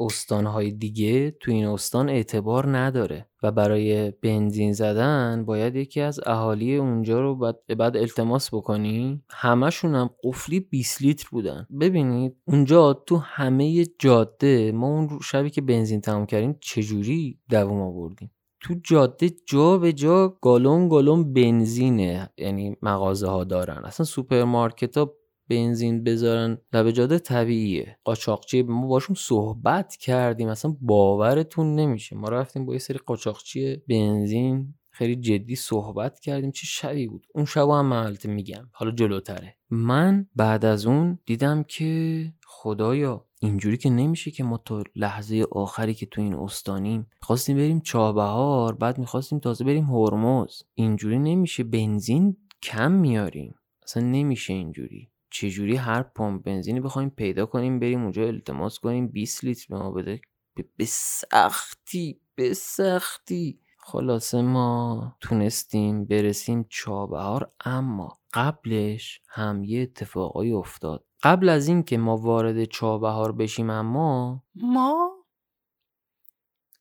استانهای 0.00 0.70
دیگه 0.70 1.30
تو 1.30 1.50
این 1.50 1.66
استان 1.66 2.08
اعتبار 2.08 2.78
نداره. 2.78 3.09
و 3.42 3.52
برای 3.52 4.10
بنزین 4.10 4.72
زدن 4.72 5.44
باید 5.46 5.76
یکی 5.76 6.00
از 6.00 6.20
اهالی 6.26 6.76
اونجا 6.76 7.20
رو 7.20 7.36
بعد, 7.36 7.56
بعد 7.78 7.96
التماس 7.96 8.54
بکنی. 8.54 9.22
همشون 9.30 9.94
هم 9.94 10.10
قفلی 10.24 10.60
20 10.60 11.02
لیتر 11.02 11.28
بودن. 11.30 11.66
ببینید 11.80 12.36
اونجا 12.44 12.92
تو 12.92 13.16
همه 13.16 13.84
جاده 13.98 14.72
ما 14.72 14.86
اون 14.86 15.18
شبی 15.22 15.50
که 15.50 15.60
بنزین 15.60 16.00
تمام 16.00 16.26
کردیم 16.26 16.56
چجوری 16.60 17.38
دووم 17.50 17.80
آوردیم؟ 17.80 18.30
تو 18.60 18.74
جاده 18.84 19.30
جا 19.46 19.78
به 19.78 19.92
جا 19.92 20.28
گالون 20.42 20.88
گالون 20.88 21.32
بنزینه 21.32 22.30
یعنی 22.38 22.76
مغازه 22.82 23.28
ها 23.28 23.44
دارن. 23.44 23.82
اصلا 23.84 24.06
سوپرمارکت 24.06 24.96
ها 24.96 25.14
بنزین 25.50 26.04
بذارن. 26.04 26.58
لب 26.72 26.90
جاده 26.90 27.18
طبیعیه. 27.18 27.98
قاچاقچی 28.04 28.62
ما 28.62 28.86
باشون 28.86 29.16
صحبت 29.18 29.96
کردیم. 29.96 30.48
اصلا 30.48 30.76
باورتون 30.80 31.74
نمیشه. 31.74 32.16
ما 32.16 32.28
رفتیم 32.28 32.66
با 32.66 32.72
یه 32.72 32.78
سری 32.78 32.98
قاچاقچی 32.98 33.76
بنزین. 33.88 34.74
خیلی 34.90 35.16
جدی 35.16 35.56
صحبت 35.56 36.20
کردیم. 36.20 36.50
چه 36.50 36.66
شبی 36.66 37.06
بود؟ 37.06 37.26
اون 37.34 37.44
شب 37.44 37.68
هم 37.68 37.86
من 37.86 38.16
میگم. 38.24 38.68
حالا 38.72 38.90
جلوتره. 38.90 39.56
من 39.70 40.26
بعد 40.36 40.64
از 40.64 40.86
اون 40.86 41.18
دیدم 41.26 41.62
که 41.62 42.32
خدایا 42.46 43.26
اینجوری 43.40 43.76
که 43.76 43.90
نمیشه 43.90 44.30
که 44.30 44.44
ما 44.44 44.58
تا 44.58 44.82
لحظه 44.96 45.46
آخری 45.52 45.94
که 45.94 46.06
تو 46.06 46.20
این 46.20 46.34
استانیم 46.34 47.06
خواستیم 47.20 47.56
بریم 47.56 47.80
چابهار 47.80 48.74
بعد 48.74 48.98
می‌خواستیم 48.98 49.38
تازه 49.38 49.64
بریم 49.64 49.84
هرمز. 49.84 50.62
اینجوری 50.74 51.18
نمیشه. 51.18 51.64
بنزین 51.64 52.36
کم 52.62 52.92
میاریم. 52.92 53.54
اصلا 53.82 54.02
نمیشه 54.02 54.52
اینجوری. 54.52 55.09
چجوری 55.30 55.76
هر 55.76 56.02
پمپ 56.02 56.42
بنزینی 56.44 56.80
بخوایم 56.80 57.10
پیدا 57.10 57.46
کنیم 57.46 57.80
بریم 57.80 58.02
اونجا 58.02 58.22
التماس 58.22 58.78
کنیم 58.78 59.08
20 59.08 59.44
لیتر 59.44 59.66
به 59.68 59.78
ما 59.82 59.90
بده؟ 59.90 60.20
به 60.76 60.84
سختی 60.84 62.20
به 62.34 62.54
سختی. 62.54 63.60
خلاصه 63.78 64.42
ما 64.42 65.16
تونستیم 65.20 66.04
برسیم 66.04 66.66
چابهار 66.68 67.52
اما 67.64 68.18
قبلش 68.34 69.20
هم 69.28 69.64
یه 69.64 69.82
اتفاقایی 69.82 70.52
افتاد. 70.52 71.04
قبل 71.22 71.48
از 71.48 71.68
اینکه 71.68 71.98
ما 71.98 72.16
وارد 72.16 72.64
چابهار 72.64 73.32
بشیم 73.32 73.70
اما 73.70 74.42
ما 74.54 75.10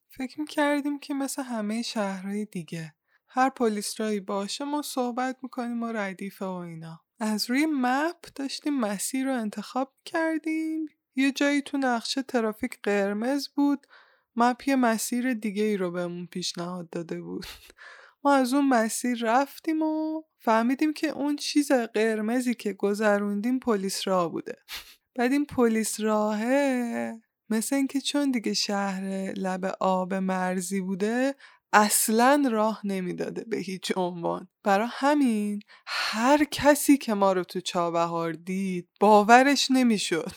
فکر 0.09 0.45
کردیم 0.45 0.99
که 0.99 1.13
مثل 1.13 1.43
همه 1.43 1.81
شهرهای 1.81 2.45
دیگه 2.45 2.93
هر 3.27 3.49
پلیس 3.49 4.01
رایی 4.01 4.19
باشه 4.19 4.65
ما 4.65 4.81
صحبت 4.81 5.37
می‌کنیم 5.43 5.83
و 5.83 5.85
ردیفه 5.85 6.45
و 6.45 6.49
اینا. 6.49 7.01
از 7.19 7.49
روی 7.49 7.65
مپ 7.65 8.25
داشتیم 8.35 8.79
مسیر 8.79 9.25
رو 9.25 9.33
انتخاب 9.33 9.93
کردیم. 10.05 10.85
یه 11.15 11.31
جایی 11.31 11.61
تو 11.61 11.77
نقشه 11.77 12.21
ترافیک 12.21 12.79
قرمز 12.83 13.47
بود. 13.47 13.87
مپ 14.35 14.67
یه 14.67 14.75
مسیر 14.75 15.33
دیگه 15.33 15.63
ای 15.63 15.77
رو 15.77 15.91
بهمون 15.91 16.25
پیشنهاد 16.25 16.89
داده 16.89 17.21
بود. 17.21 17.45
ما 18.23 18.33
از 18.33 18.53
اون 18.53 18.67
مسیر 18.67 19.17
رفتیم 19.21 19.81
و 19.81 20.23
فهمیدیم 20.37 20.93
که 20.93 21.07
اون 21.07 21.35
چیز 21.35 21.71
قرمزی 21.71 22.53
که 22.53 22.73
گذروندیم 22.73 23.59
پلیس 23.59 24.07
راه 24.07 24.31
بوده. 24.31 24.57
بعد 25.15 25.31
این 25.31 25.45
پلیس 25.45 25.99
راهه 25.99 27.13
مثل 27.49 27.75
اینکه 27.75 28.01
چون 28.01 28.31
دیگه 28.31 28.53
شهر 28.53 29.03
لب 29.31 29.65
آب 29.79 30.13
مرزی 30.13 30.81
بوده 30.81 31.35
اصلا 31.73 32.49
راه 32.51 32.81
نمی‌داده 32.83 33.45
به 33.47 33.57
هیچ 33.57 33.91
عنوان. 33.97 34.47
برا 34.63 34.87
همین 34.89 35.59
هر 35.87 36.43
کسی 36.51 36.97
که 36.97 37.13
ما 37.13 37.33
رو 37.33 37.43
تو 37.43 37.59
چابهار 37.59 38.31
دید 38.31 38.89
باورش 38.99 39.71
نمی‌شد. 39.71 40.31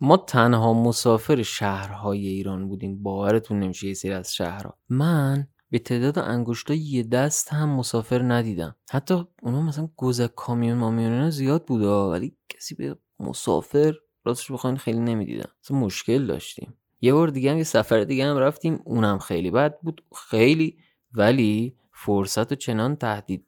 ما 0.00 0.16
تنها 0.16 0.74
مسافر 0.74 1.42
شهرهای 1.42 2.26
ایران 2.26 2.68
بودیم. 2.68 3.02
باورتون 3.02 3.60
نمیشه 3.60 3.86
یه 3.86 3.94
سری 3.94 4.12
از 4.12 4.34
شهرها. 4.34 4.78
من 4.88 5.48
به 5.70 5.78
تعداد 5.78 6.18
انگشتای 6.18 6.78
یه 6.78 7.02
دست 7.02 7.52
هم 7.52 7.68
مسافر 7.68 8.22
ندیدم. 8.22 8.76
حتی 8.90 9.24
اونا 9.42 9.62
مثلا 9.62 9.88
گذک 9.96 10.34
کامیون 10.34 10.78
مامیون 10.78 11.30
زیاد 11.30 11.64
بوده 11.64 11.86
ولی 11.86 12.36
کسی 12.48 12.74
به 12.74 12.98
مسافر 13.20 13.94
راستش 14.24 14.52
بخواین 14.52 14.76
خیلی 14.76 14.98
نمی‌دیدم 14.98 15.50
مثلا 15.64 15.76
مشکل 15.76 16.26
داشتیم. 16.26 16.74
یه 17.02 17.12
بار 17.12 17.28
دیگه 17.28 17.50
هم 17.50 17.56
یه 17.56 17.64
سفر 17.64 18.04
دیگه 18.04 18.26
هم 18.26 18.36
رفتیم 18.36 18.80
اونم 18.84 19.18
خیلی 19.18 19.50
بد 19.50 19.80
بود. 19.80 20.04
خیلی 20.30 20.78
ولی 21.12 21.76
فرصت 21.92 22.52
و 22.52 22.54
چنان 22.54 22.96
تهدید 22.96 23.46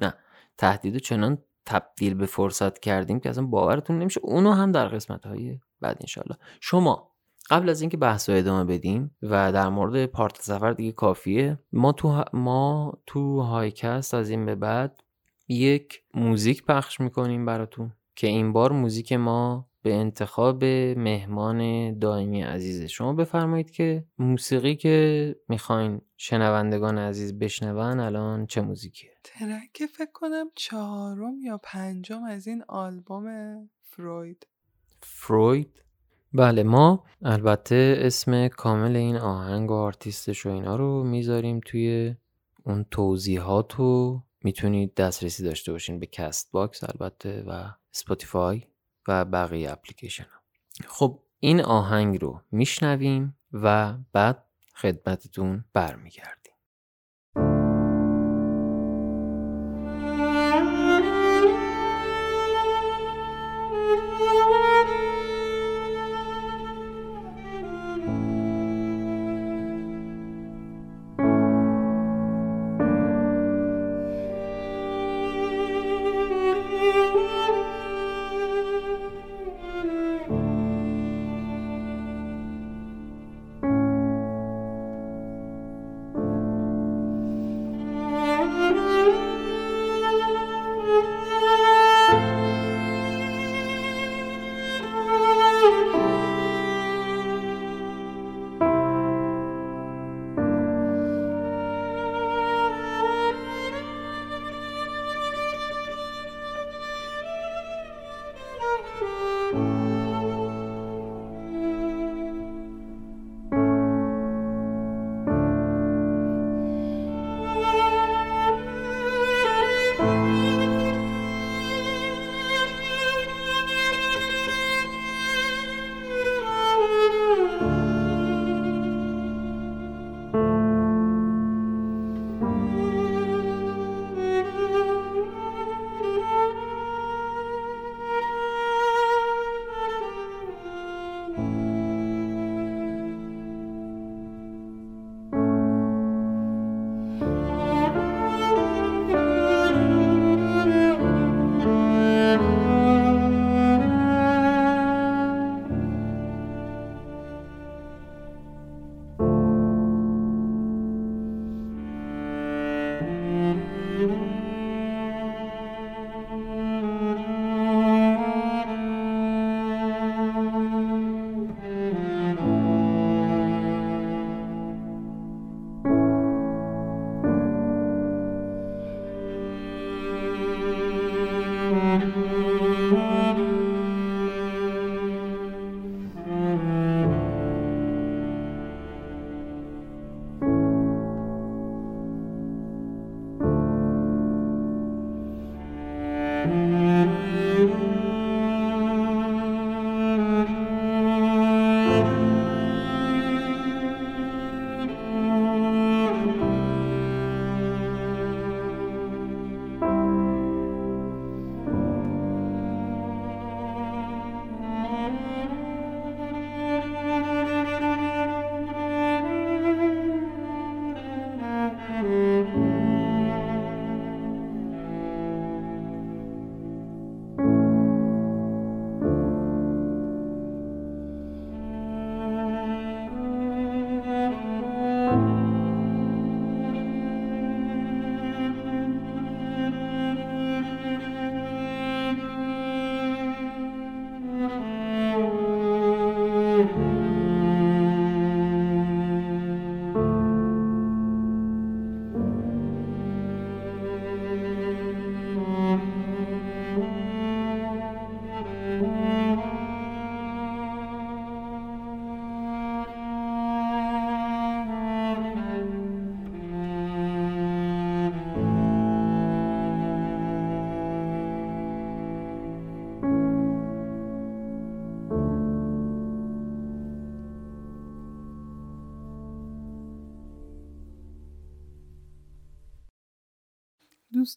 نه 0.00 0.14
تهدید 0.58 0.96
و 0.96 0.98
چنان 0.98 1.38
تبدیل 1.66 2.14
به 2.14 2.26
فرصت 2.26 2.78
کردیم 2.78 3.20
که 3.20 3.30
اصلا 3.30 3.46
باورتون 3.46 3.98
نمیشه. 3.98 4.20
اونو 4.24 4.52
هم 4.52 4.72
در 4.72 4.88
قسمت 4.88 5.26
های 5.26 5.58
بعد 5.80 5.96
انشالله 6.00 6.36
شما 6.60 7.12
قبل 7.50 7.68
از 7.68 7.80
اینکه 7.80 7.96
بحث 7.96 8.30
رو 8.30 8.36
ادامه 8.36 8.64
بدیم 8.64 9.16
و 9.22 9.52
در 9.52 9.68
مورد 9.68 10.06
part 10.06 10.42
سفر 10.42 10.72
دیگه 10.72 10.92
کافیه 10.92 11.58
ما 11.72 11.92
تو 11.92 12.24
ما 12.32 12.98
تو 13.06 13.40
Hikecast 13.40 14.14
از 14.14 14.30
این 14.30 14.46
به 14.46 14.54
بعد 14.54 15.02
یک 15.48 16.02
موزیک 16.14 16.64
پخش 16.64 17.00
می‌کنیم 17.00 17.46
براتون 17.46 17.92
که 18.16 18.26
این 18.26 18.52
بار 18.52 18.72
موزیک 18.72 19.12
ما 19.12 19.68
به 19.86 19.94
انتخاب 19.94 20.64
مهمان 20.96 21.98
دائمی 21.98 22.42
عزیزه. 22.42 22.86
شما 22.86 23.12
بفرمایید 23.12 23.70
که 23.70 24.04
موسیقی 24.18 24.76
که 24.76 25.36
می‌خواین 25.48 26.00
شنوندگان 26.16 26.98
عزیز 26.98 27.38
بشنون 27.38 28.00
الان 28.00 28.46
چه 28.46 28.60
موزیکیه؟ 28.60 29.10
ترک 29.24 29.86
فکر 29.96 30.12
کنم 30.12 30.46
چهارم 30.54 31.40
یا 31.40 31.60
پنجم 31.62 32.24
از 32.24 32.48
این 32.48 32.64
آلبوم 32.68 33.26
فروید. 33.82 34.46
فروید؟ 35.02 35.82
بله 36.32 36.62
ما 36.62 37.04
البته 37.22 37.96
اسم 37.98 38.48
کامل 38.48 38.96
این 38.96 39.16
آهنگ 39.16 39.70
و 39.70 39.74
آرتیستش 39.74 40.46
و 40.46 40.48
اینا 40.48 40.76
رو 40.76 41.04
می‌ذاریم 41.04 41.60
توی 41.66 42.14
اون 42.64 42.86
توضیحات 42.90 43.74
رو 43.74 44.22
می‌تونید 44.44 44.94
دسترسی 44.94 45.42
داشته 45.42 45.72
باشین 45.72 45.98
به 45.98 46.06
Castbox 46.06 46.84
البته 46.84 47.44
و 47.48 47.70
Spotify 47.90 48.62
و 49.08 49.24
بقیه 49.24 49.72
اپلیکیشن 49.72 50.26
خب 50.86 51.22
این 51.40 51.60
آهنگ 51.60 52.22
رو 52.22 52.40
میشنویم 52.52 53.36
و 53.52 53.94
بعد 54.12 54.44
خدمتتون 54.74 55.64
برمیگردیم. 55.72 56.45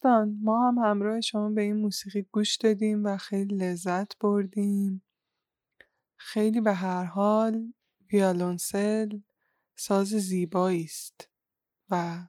دوستان 0.02 0.38
ما 0.42 0.68
هم 0.68 0.78
همراه 0.78 1.20
شما 1.20 1.50
به 1.50 1.62
این 1.62 1.76
موسیقی 1.76 2.22
گوش 2.22 2.56
دادیم 2.56 3.04
و 3.04 3.16
خیلی 3.16 3.56
لذت 3.56 4.18
بردیم. 4.18 5.02
خیلی 6.16 6.60
به 6.60 6.72
هر 6.72 7.04
حال 7.04 7.72
ویالونسل 8.12 9.18
ساز 9.76 10.06
زیبایی 10.06 10.84
است 10.84 11.28
و 11.90 12.26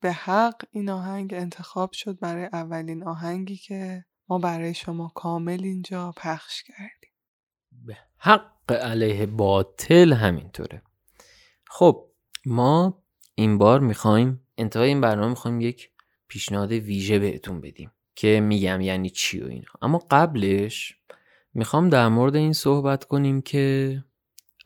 به 0.00 0.12
حق 0.12 0.62
این 0.70 0.90
آهنگ 0.90 1.34
انتخاب 1.34 1.92
شد 1.92 2.18
برای 2.18 2.44
اولین 2.44 3.04
آهنگی 3.04 3.56
که 3.56 4.04
ما 4.28 4.38
برای 4.38 4.74
شما 4.74 5.12
کامل 5.14 5.64
اینجا 5.64 6.14
پخش 6.16 6.62
کردیم. 6.62 7.12
به 7.72 7.98
حق 8.18 8.72
علیه 8.72 9.26
باطل 9.26 10.12
همینطوره. 10.12 10.82
خب 11.66 12.10
ما 12.46 13.02
این 13.34 13.58
بار 13.58 13.80
می‌خوایم 13.80 14.46
انتهای 14.58 14.88
این 14.88 15.00
برنامه 15.00 15.28
می‌خوایم 15.28 15.60
یک 15.60 15.91
پیشنهاد 16.32 16.72
ویژه 16.72 17.18
بهتون 17.18 17.60
بدیم 17.60 17.90
که 18.14 18.40
میگم 18.40 18.80
یعنی 18.80 19.10
چی 19.10 19.40
و 19.40 19.46
اینا. 19.46 19.72
اما 19.82 20.02
قبلش 20.10 20.94
می‌خوام 21.54 21.88
در 21.88 22.08
مورد 22.08 22.36
این 22.36 22.52
صحبت 22.52 23.04
کنیم 23.04 23.40
که 23.40 24.04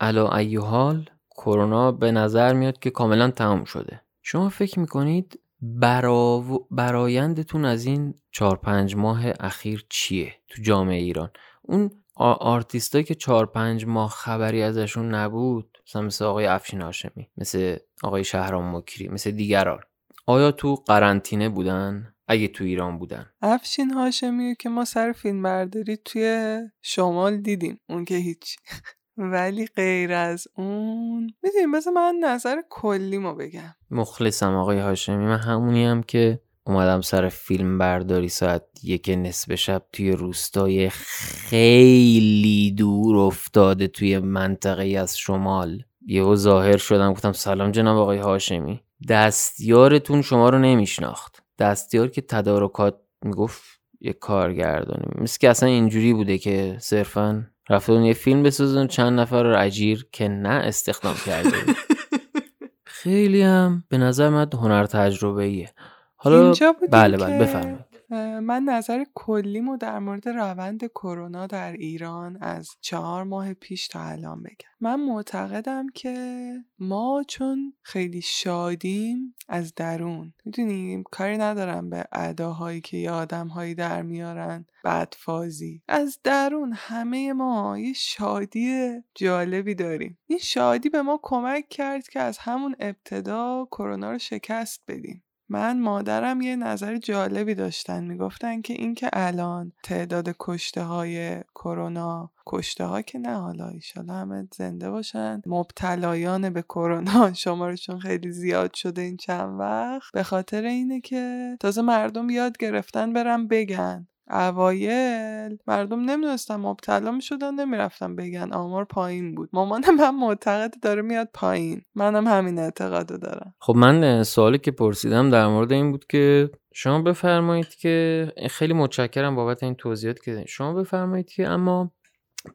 علا 0.01 0.37
ای 0.37 0.57
حال 0.57 1.11
کرونا 1.31 1.93
به 1.93 2.13
نظر 2.13 2.53
میاد 2.53 2.79
که 2.79 2.91
کاملا 2.91 3.31
تمام 3.31 3.65
شده. 3.65 4.01
شما 4.23 4.49
فکر 4.49 4.81
می‌کنید 4.81 5.41
براو... 5.61 6.67
برایندتون 6.71 7.65
از 7.65 7.87
این 7.87 8.15
چهار 8.31 8.57
پنج 8.57 8.97
ماه 8.97 9.27
اخیر 9.41 9.85
چیه 9.89 10.35
تو 10.49 10.63
جامعه 10.63 11.01
ایران؟ 11.01 11.31
اون 11.63 11.91
آرتیستایی 12.17 13.05
که 13.05 13.15
چهار 13.15 13.47
پنج 13.47 13.87
ماه 13.87 14.11
خبری 14.11 14.63
ازشون 14.63 15.15
نبود 15.15 15.79
مثل 15.95 16.25
آقای 16.25 16.47
افشین 16.47 16.81
هاشمی 16.81 17.29
مثل 17.37 17.77
آقای 18.03 18.25
شهرام 18.25 18.77
مکری 18.77 19.09
مثل 19.09 19.31
دیگران. 19.31 19.81
آیا 20.29 20.53
تو 20.53 20.75
قرنطینه 20.75 21.49
بودن؟ 21.49 22.15
اگه 22.29 22.49
تو 22.49 22.65
ایران 22.65 22.99
بودن. 22.99 23.27
افشین 23.43 23.91
هاشمی 23.91 24.55
که 24.59 24.69
ما 24.69 24.85
سر 24.85 25.13
فیلم 25.13 25.43
برداری 25.43 25.97
توی 25.97 26.59
شمال 26.83 27.37
دیدیم 27.37 27.81
اون 27.89 28.05
که 28.05 28.15
هیچ. 28.15 28.57
ولی 29.17 29.67
غیر 29.67 30.13
از 30.13 30.49
اون 30.57 31.31
می‌دونیم 31.43 31.71
مثلا 31.71 31.93
من 31.93 32.15
نظر 32.23 32.57
کلی 32.71 33.19
ما 33.19 33.35
بگم. 33.35 33.75
مخلصم 33.91 34.55
آقای 34.55 34.79
هاشمی. 34.79 35.25
من 35.25 35.39
همونی 35.39 35.85
هم 35.85 36.03
که 36.03 36.41
اومدم 36.67 37.01
سر 37.01 37.29
فیلم 37.29 37.79
برداری 37.79 38.29
ساعت 38.29 38.63
یک 38.83 39.15
نصف 39.19 39.55
شب 39.55 39.83
توی 39.93 40.13
روستای 40.13 40.89
خیلی 40.91 42.75
دور 42.79 43.17
افتاده 43.17 43.89
توی 43.89 44.19
منطقه 44.19 44.99
از 44.99 45.19
شمال. 45.19 45.83
یهو 46.07 46.37
ظاهر 46.37 46.77
شدم 46.77 47.13
گفتم 47.13 47.33
سلام 47.33 47.71
جناب 47.71 47.99
آقای 47.99 48.19
هاشمی. 48.19 48.86
دستیارتون 49.09 50.23
شما 50.23 50.49
رو 50.49 50.59
نمیشناخت. 50.59 51.43
دستیار 51.59 52.09
که 52.09 52.21
تدارکات 52.21 53.01
می‌گفت 53.23 53.63
یه 54.01 54.13
کارگردانی 54.13 55.23
مثل 55.23 55.39
که 55.39 55.51
اصلا 55.51 55.69
اینجوری 55.69 56.13
بوده 56.15 56.39
که 56.39 56.77
صرفا 56.81 57.47
رفتون 57.71 58.05
یه 58.05 58.13
فیلم 58.13 58.43
بسازن 58.43 58.87
چند 58.87 59.21
نفر 59.21 59.43
رو 59.43 59.59
اجیر 59.59 60.07
که 60.13 60.29
نه 60.29 60.49
استخدام 60.49 61.15
کرده 61.27 61.51
خیلی 62.85 63.43
هم 63.43 63.85
به 63.89 63.99
نظر 63.99 64.29
من 64.29 64.49
هنر 64.53 64.87
تجربه 64.87 65.43
ایه 65.43 65.71
حالا 66.17 66.53
بله 66.91 67.17
بله 67.17 67.39
بفرمایید. 67.39 67.96
من 68.41 68.63
نظر 68.63 69.05
کلیمو 69.15 69.77
در 69.77 69.99
مورد 69.99 70.29
روند 70.29 70.87
کرونا 70.87 71.47
در 71.47 71.73
ایران 71.73 72.39
از 72.41 72.71
چهار 72.81 73.25
ماه 73.25 73.55
پیش 73.55 73.89
تا 73.89 74.03
الان 74.03 74.43
بگم. 74.43 74.69
من 74.81 75.01
معتقدم 75.01 75.87
که 75.95 76.53
ما 76.79 77.25
چون 77.29 77.73
خیلی 77.83 78.23
شادیم 78.23 79.35
از 79.49 79.75
درون 79.75 80.33
می‌دونیم 80.45 81.03
کاری 81.11 81.39
ندارم 81.39 81.91
به 81.91 82.05
اداهایی 82.13 82.81
که 82.81 82.97
یه 82.97 83.11
آدمهایی 83.11 83.75
در 83.75 84.03
میارن 84.03 84.67
بعد 84.85 85.15
فازی 85.19 85.83
از 85.89 86.19
درون 86.25 86.73
همه 86.77 87.33
ما 87.33 87.79
یه 87.79 87.93
شادی 87.93 88.91
جالبی 89.15 89.75
داریم. 89.75 90.19
این 90.27 90.39
شادی 90.39 90.89
به 90.89 91.03
ما 91.03 91.21
کمک 91.23 91.69
کرد 91.69 92.09
که 92.09 92.21
از 92.21 92.39
همون 92.39 92.77
ابتدا 92.81 93.69
کرونا 93.71 94.13
رو 94.13 94.19
شکست 94.19 94.83
بدیم. 94.89 95.23
من 95.49 95.81
مادرم 95.81 96.41
یه 96.41 96.57
نظر 96.57 96.97
جالبی 96.97 97.55
داشتن 97.55 98.05
می‌گفتن 98.05 98.61
که 98.63 98.75
اینکه 98.75 99.11
الان 99.13 99.73
تعداد 99.83 100.35
کشته 100.41 100.83
های 100.83 101.43
کرونا 101.55 102.31
کشته 102.47 102.85
ها 102.85 103.03
که 103.03 103.19
نه 103.19 103.37
حالا 103.37 103.69
ایشالا 103.69 104.15
همه 104.15 104.49
زنده 104.55 104.91
باشن 104.91 105.43
مبتلایان 105.47 106.51
به 106.51 106.63
کرونا 106.63 107.33
شمارشون 107.43 107.99
خیلی 107.99 108.31
زیاد 108.33 108.75
شده 108.75 109.03
این 109.03 109.17
چند 109.17 109.61
وقت 109.61 110.13
به 110.13 110.23
خاطر 110.23 110.63
اینه 110.63 111.01
که 111.01 111.57
تازه 111.61 111.83
مردم 111.83 112.31
یاد 112.31 112.57
گرفتن 112.57 113.13
برن 113.13 113.49
بگن. 113.49 114.09
اوایل. 114.31 115.59
مردم 115.67 116.01
نمی‌دونستن 116.01 116.57
مبتلا 116.57 117.11
می‌شدن 117.11 117.55
نمی‌رفتن 117.55 118.17
بگن 118.17 118.53
آمار 118.53 118.85
پایین 118.85 119.35
بود. 119.35 119.51
مامان 119.53 119.85
من 119.99 120.15
معتقد 120.15 120.75
داره 120.83 121.03
میاد 121.03 121.29
پایین. 121.35 121.83
منم 121.95 122.27
همین 122.27 122.59
اعتقادو 122.59 123.19
دارم. 123.19 123.55
خب 123.61 123.77
من 123.77 124.23
سوالی 124.23 124.59
که 124.59 124.71
پرسیدم 124.71 125.31
در 125.31 125.47
مورد 125.47 125.73
این 125.73 125.91
بود 125.91 126.07
که 126.07 126.51
شما 126.75 127.03
بفرمایید 127.03 127.69
که 127.69 128.33
خیلی 128.51 128.73
متشکرم 128.73 129.37
بابت 129.37 129.63
این 129.63 129.75
توضیحات 129.75 130.23
که 130.23 130.45
شما 130.49 130.73
بفرمایید 130.75 131.31
که 131.31 131.49
اما 131.49 131.93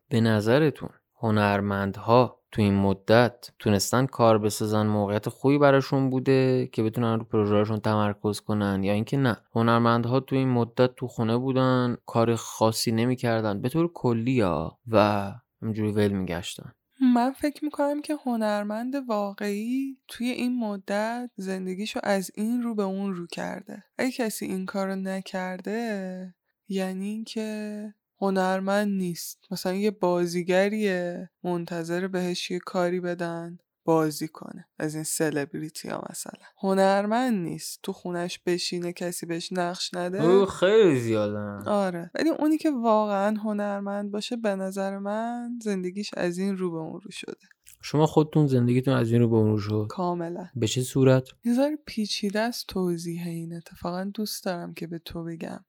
به 0.10 0.22
نظرتون 0.22 0.90
هنرمندها 1.20 2.41
تو 2.52 2.62
این 2.62 2.74
مدت 2.74 3.52
تونستن 3.60 4.06
کار 4.06 4.38
بسازن 4.38 4.88
موقعیت 4.88 5.30
خوبی 5.30 5.58
براشون 5.58 6.10
بوده 6.10 6.70
که 6.74 6.84
بتونن 6.84 7.20
رو 7.20 7.26
پروژهشون 7.26 7.80
تمرکز 7.80 8.40
کنن 8.40 8.84
یا 8.84 8.94
اینکه 8.94 9.18
نه 9.18 9.38
هنرمندها 9.56 10.20
تو 10.20 10.36
این 10.36 10.50
مدت 10.50 10.96
تو 10.96 11.08
خونه 11.08 11.38
بودن 11.38 11.98
کار 12.06 12.36
خاصی 12.36 12.92
نمی‌کردن. 12.92 13.62
به 13.62 13.70
طور 13.70 13.92
کلی 13.94 14.42
ها 14.42 14.80
و 14.88 15.32
همجوری 15.62 15.92
ول 15.92 16.12
میگشتن. 16.12 16.72
من 17.16 17.32
فکر 17.32 17.66
می‌کنم 17.66 18.02
که 18.02 18.18
هنرمند 18.26 18.96
واقعی 19.08 19.98
توی 20.08 20.28
این 20.30 20.60
مدت 20.60 21.30
زندگیشو 21.36 22.00
از 22.04 22.32
این 22.36 22.62
رو 22.62 22.76
به 22.76 22.84
اون 22.84 23.16
رو 23.16 23.28
کرده. 23.28 23.84
اگه 23.98 24.12
کسی 24.12 24.46
این 24.46 24.66
کارو 24.66 24.96
نکرده 24.96 26.36
یعنی 26.68 27.08
اینکه 27.08 27.94
هنرمند 28.22 28.88
نیست. 28.88 29.46
مثلا 29.52 29.74
یه 29.74 29.92
بازیگریه 29.92 31.30
منتظر 31.44 32.08
بهش 32.08 32.52
یه 32.52 32.60
کاری 32.60 33.00
بدن 33.00 33.60
بازی 33.86 34.28
کنه. 34.28 34.68
از 34.80 34.96
این 34.96 35.04
سلبریتی 35.04 35.90
ها 35.90 36.04
مثلا. 36.10 36.46
هنرمند 36.58 37.34
نیست. 37.34 37.80
تو 37.84 37.94
خونش 37.94 38.40
بشینه 38.40 38.94
کسی 38.94 39.26
بهش 39.26 39.52
نقش 39.52 39.94
نده. 39.94 40.46
خیلی 40.46 41.00
زیادن 41.00 41.64
آره. 41.68 42.12
ولی 42.16 42.30
اونی 42.30 42.58
که 42.58 42.72
واقعا 42.72 43.38
هنرمند 43.38 44.12
باشه 44.12 44.36
به 44.36 44.56
نظر 44.56 44.98
من 44.98 45.60
زندگیش 45.64 46.12
از 46.18 46.38
این 46.38 46.58
رو 46.58 46.72
به 46.72 46.78
اون 46.78 47.02
رو 47.02 47.12
شده. 47.12 47.48
شما 47.84 48.06
خودتون 48.06 48.48
زندگیتون 48.48 48.94
از 48.94 49.12
این 49.12 49.22
رو 49.22 49.30
به 49.30 49.36
اون 49.36 49.52
رو 49.52 49.60
شد؟ 49.60 49.86
کاملا. 49.90 50.50
به 50.56 50.68
چه 50.68 50.82
صورت؟ 50.82 51.24
یه 51.46 51.78
پیچیده 51.86 52.40
است 52.40 52.68
توضیح 52.68 53.28
این 53.28 53.54
اتفاقا 53.54 54.04
دوست 54.04 54.44
دارم 54.44 54.74
که 54.74 54.88
به 54.88 55.00
تو 55.00 55.24
بگم. 55.24 55.66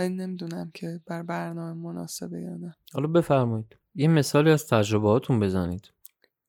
ولی 0.00 0.14
نمی‌دونم 0.14 0.70
که 0.74 1.00
بر 1.06 1.22
برنامه 1.22 1.82
مناسبه 1.82 2.40
یا 2.40 2.56
نه. 2.56 2.74
حالا 2.92 3.06
بفرمایید. 3.06 3.76
یه 3.94 4.08
مثالی 4.08 4.50
از 4.50 4.66
تجربهاتون 4.66 5.40
بزنید. 5.40 5.92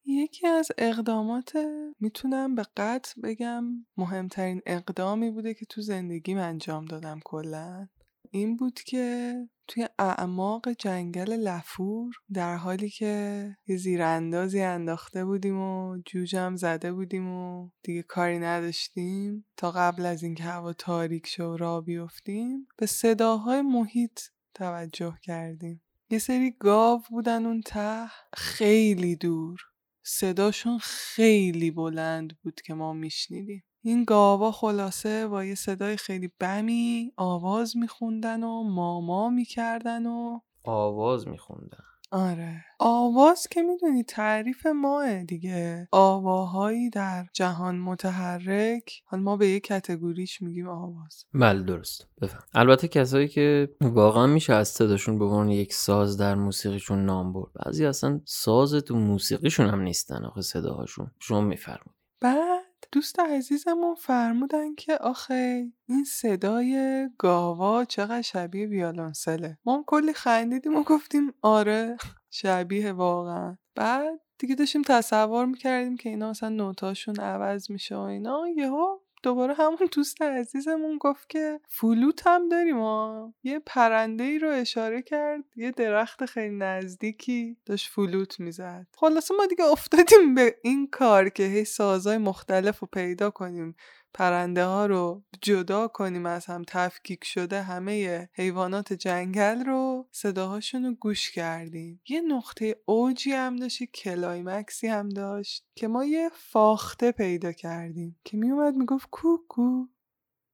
یکی 0.05 0.47
از 0.47 0.71
اقدامات 0.77 1.53
می‌تونم 1.99 2.55
به 2.55 2.65
قطع 2.77 3.21
بگم 3.23 3.63
مهمترین 3.97 4.61
اقدامی 4.65 5.31
بوده 5.31 5.53
که 5.53 5.65
تو 5.65 5.81
زندگیم 5.81 6.37
انجام 6.37 6.85
دادم 6.85 7.19
کلا 7.25 7.87
این 8.29 8.57
بود 8.57 8.79
که 8.79 9.35
توی 9.71 9.87
اعماق 9.99 10.69
جنگل 10.69 11.33
لفور 11.33 12.13
در 12.33 12.55
حالی 12.55 12.89
که 12.89 13.57
یه 13.67 13.77
زیراندازی 13.77 14.61
انداخته 14.61 15.25
بودیم 15.25 15.59
و 15.59 15.97
جوجم 16.05 16.55
زده 16.55 16.93
بودیم 16.93 17.27
و 17.27 17.69
دیگه 17.83 18.03
کاری 18.03 18.39
نداشتیم 18.39 19.45
تا 19.57 19.71
قبل 19.71 20.05
از 20.05 20.23
اینکه 20.23 20.43
هوا 20.43 20.73
تاریک 20.73 21.27
شو 21.27 21.57
را 21.57 21.81
بیفتیم 21.81 22.67
به 22.77 22.85
صداهای 22.85 23.61
محیط 23.61 24.19
توجه 24.53 25.17
کردیم. 25.23 25.81
یه 26.09 26.19
سری 26.19 26.55
گاو 26.59 27.01
بودن 27.09 27.45
اون 27.45 27.61
ته 27.61 28.07
خیلی 28.33 29.15
دور. 29.15 29.59
صداشون 30.03 30.77
خیلی 30.81 31.71
بلند 31.71 32.37
بود 32.43 32.61
که 32.61 32.73
ما 32.73 32.93
میشنیدیم. 32.93 33.63
این 33.83 34.03
گاوا 34.03 34.51
خلاصه 34.51 35.27
با 35.27 35.45
یه 35.45 35.55
صدای 35.55 35.97
خیلی 35.97 36.31
بمی 36.39 37.11
آواز 37.17 37.77
میخوندن 37.77 38.43
و 38.43 38.63
ماما 38.63 39.29
می‌کردن 39.29 40.05
و 40.05 40.39
آواز 40.63 41.27
میخوندن. 41.27 41.83
آره. 42.13 42.65
آواز 42.79 43.47
که 43.47 43.61
می‌دونی 43.61 44.03
تعریف 44.03 44.65
ماه 44.65 45.23
دیگه. 45.23 45.87
آواهایی 45.91 46.89
در 46.89 47.25
جهان 47.33 47.79
متحرک. 47.79 49.03
حالا 49.05 49.23
ما 49.23 49.37
به 49.37 49.47
یه 49.47 49.59
کتگوریش 49.59 50.41
میگیم 50.41 50.67
آواز. 50.67 51.25
بله 51.33 51.63
درست. 51.63 52.07
بفهم. 52.21 52.41
البته 52.53 52.87
کسایی 52.87 53.27
که 53.27 53.69
واقعا 53.81 54.27
میشه 54.27 54.53
از 54.53 54.67
صداشون 54.67 55.19
به 55.19 55.25
عنوان 55.25 55.49
یک 55.49 55.73
ساز 55.73 56.17
در 56.17 56.35
موسیقیشون 56.35 57.05
نام 57.05 57.33
برد. 57.33 57.51
بعضی 57.65 57.85
اصلا 57.85 58.21
ساز 58.25 58.73
تو 58.73 58.95
موسیقیشون 58.95 59.67
هم 59.69 59.81
نیستن 59.81 60.25
آخه 60.25 60.41
صداهاشون. 60.41 61.11
شما 61.19 61.41
میفرمایید. 61.41 62.01
بعد 62.21 62.60
دوست 62.91 63.19
عزیزمون 63.19 63.95
فرمودن 63.95 64.75
که 64.75 64.97
آخه 64.97 65.71
این 65.89 66.03
صدای 66.03 67.09
گاوا 67.17 67.85
چقدر 67.85 68.21
شبیه 68.21 68.67
ویالونسله 68.67 69.57
ما 69.65 69.83
کلی 69.87 70.13
خندیدیم 70.13 70.75
و 70.75 70.83
گفتیم 70.83 71.33
آره 71.41 71.97
شبیه 72.29 72.91
واقعا. 72.91 73.57
بعد 73.75 74.19
دیگه 74.37 74.55
داشتیم 74.55 74.81
تصور 74.81 75.45
می‌کردیم 75.45 75.97
که 75.97 76.09
اینا 76.09 76.29
مثلا 76.29 76.49
نوتاشون 76.49 77.19
عوض 77.19 77.71
میشه 77.71 77.95
و 77.95 77.99
اینا. 77.99 78.47
یهو 78.55 78.99
دوباره 79.23 79.53
همون 79.53 79.77
دوست 79.91 80.21
عزیزمون 80.21 80.97
گفت 80.97 81.29
که 81.29 81.59
فلوت 81.67 82.27
هم 82.27 82.49
داریم 82.49 82.79
ها 82.79 83.33
یه 83.43 83.59
پرنده 83.65 84.23
ای 84.23 84.39
رو 84.39 84.49
اشاره 84.49 85.01
کرد 85.01 85.43
یه 85.55 85.71
درخت 85.71 86.25
خیلی 86.25 86.55
نزدیکی 86.55 87.57
داشت 87.65 87.89
فلوت 87.89 88.39
می‌زد. 88.39 88.87
خلاصه 88.97 89.35
ما 89.35 89.45
دیگه 89.45 89.63
افتادیم 89.65 90.35
به 90.35 90.55
این 90.61 90.87
کار 90.87 91.29
که 91.29 91.43
هی 91.43 91.65
سازای 91.65 92.17
مختلف 92.17 92.79
رو 92.79 92.87
پیدا 92.93 93.29
کنیم. 93.29 93.75
پرنده 94.13 94.65
ها 94.65 94.85
رو 94.85 95.23
جدا 95.41 95.87
کنیم 95.87 96.25
از 96.25 96.45
هم 96.45 96.63
تفکیک 96.67 97.23
شده 97.23 97.61
همه 97.61 98.29
حیوانات 98.33 98.93
جنگل 98.93 99.65
رو 99.65 100.07
صداهاشون 100.11 100.85
رو 100.85 100.93
گوش 100.93 101.31
کردیم. 101.31 102.01
یه 102.09 102.21
نقطه 102.21 102.75
اوجی 102.85 103.31
هم 103.31 103.55
داشت 103.55 103.83
climax 103.83 104.72
ی 104.72 104.87
هم 104.87 105.09
داشت 105.09 105.65
که 105.75 105.87
ما 105.87 106.05
یه 106.05 106.29
فاخته 106.33 107.11
پیدا 107.11 107.51
کردیم 107.51 108.19
که 108.23 108.37
میومد 108.37 108.75
می‌گفت 108.75 109.07
کوکو 109.11 109.85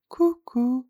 کوکو. 0.09 0.83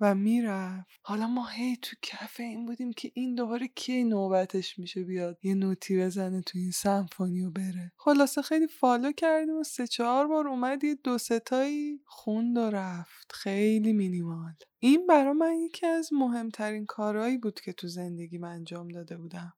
و 0.00 0.14
می‌رفت. 0.14 0.88
حالا 1.02 1.26
ما 1.26 1.46
هی 1.46 1.76
تو 1.76 1.96
کف 2.02 2.40
این 2.40 2.66
بودیم 2.66 2.92
که 2.92 3.10
این 3.14 3.34
دوباره 3.34 3.68
کی 3.68 4.04
نوبتش 4.04 4.78
میشه 4.78 5.04
بیاد؟ 5.04 5.38
یه 5.42 5.54
note 5.54 5.89
ی 5.89 5.98
بزنه 6.00 6.42
تو 6.42 6.58
این 6.58 6.70
سمفونی 6.70 7.44
و 7.44 7.50
بره. 7.50 7.92
خلاصه 7.96 8.42
خیلی 8.42 8.66
follow 8.66 9.12
کردیم 9.12 9.56
و 9.56 9.62
سه 9.62 9.86
چهار 9.86 10.28
بار 10.28 10.48
اومد 10.48 10.84
یه 10.84 10.94
دو 11.04 11.18
سه 11.18 11.51
تایی 11.51 12.00
خوند 12.04 12.56
و 12.56 12.70
رفت. 12.70 13.32
خیلی 13.34 13.92
مینیمال. 13.92 14.52
این 14.78 15.06
برا 15.06 15.32
من 15.32 15.54
یکی 15.54 15.86
از 15.86 16.12
مهمترین 16.12 16.86
کارهایی 16.86 17.38
بود 17.38 17.60
که 17.60 17.72
تو 17.72 17.88
زندگیم 17.88 18.44
انجام 18.44 18.88
داده 18.88 19.16
بودم. 19.16 19.52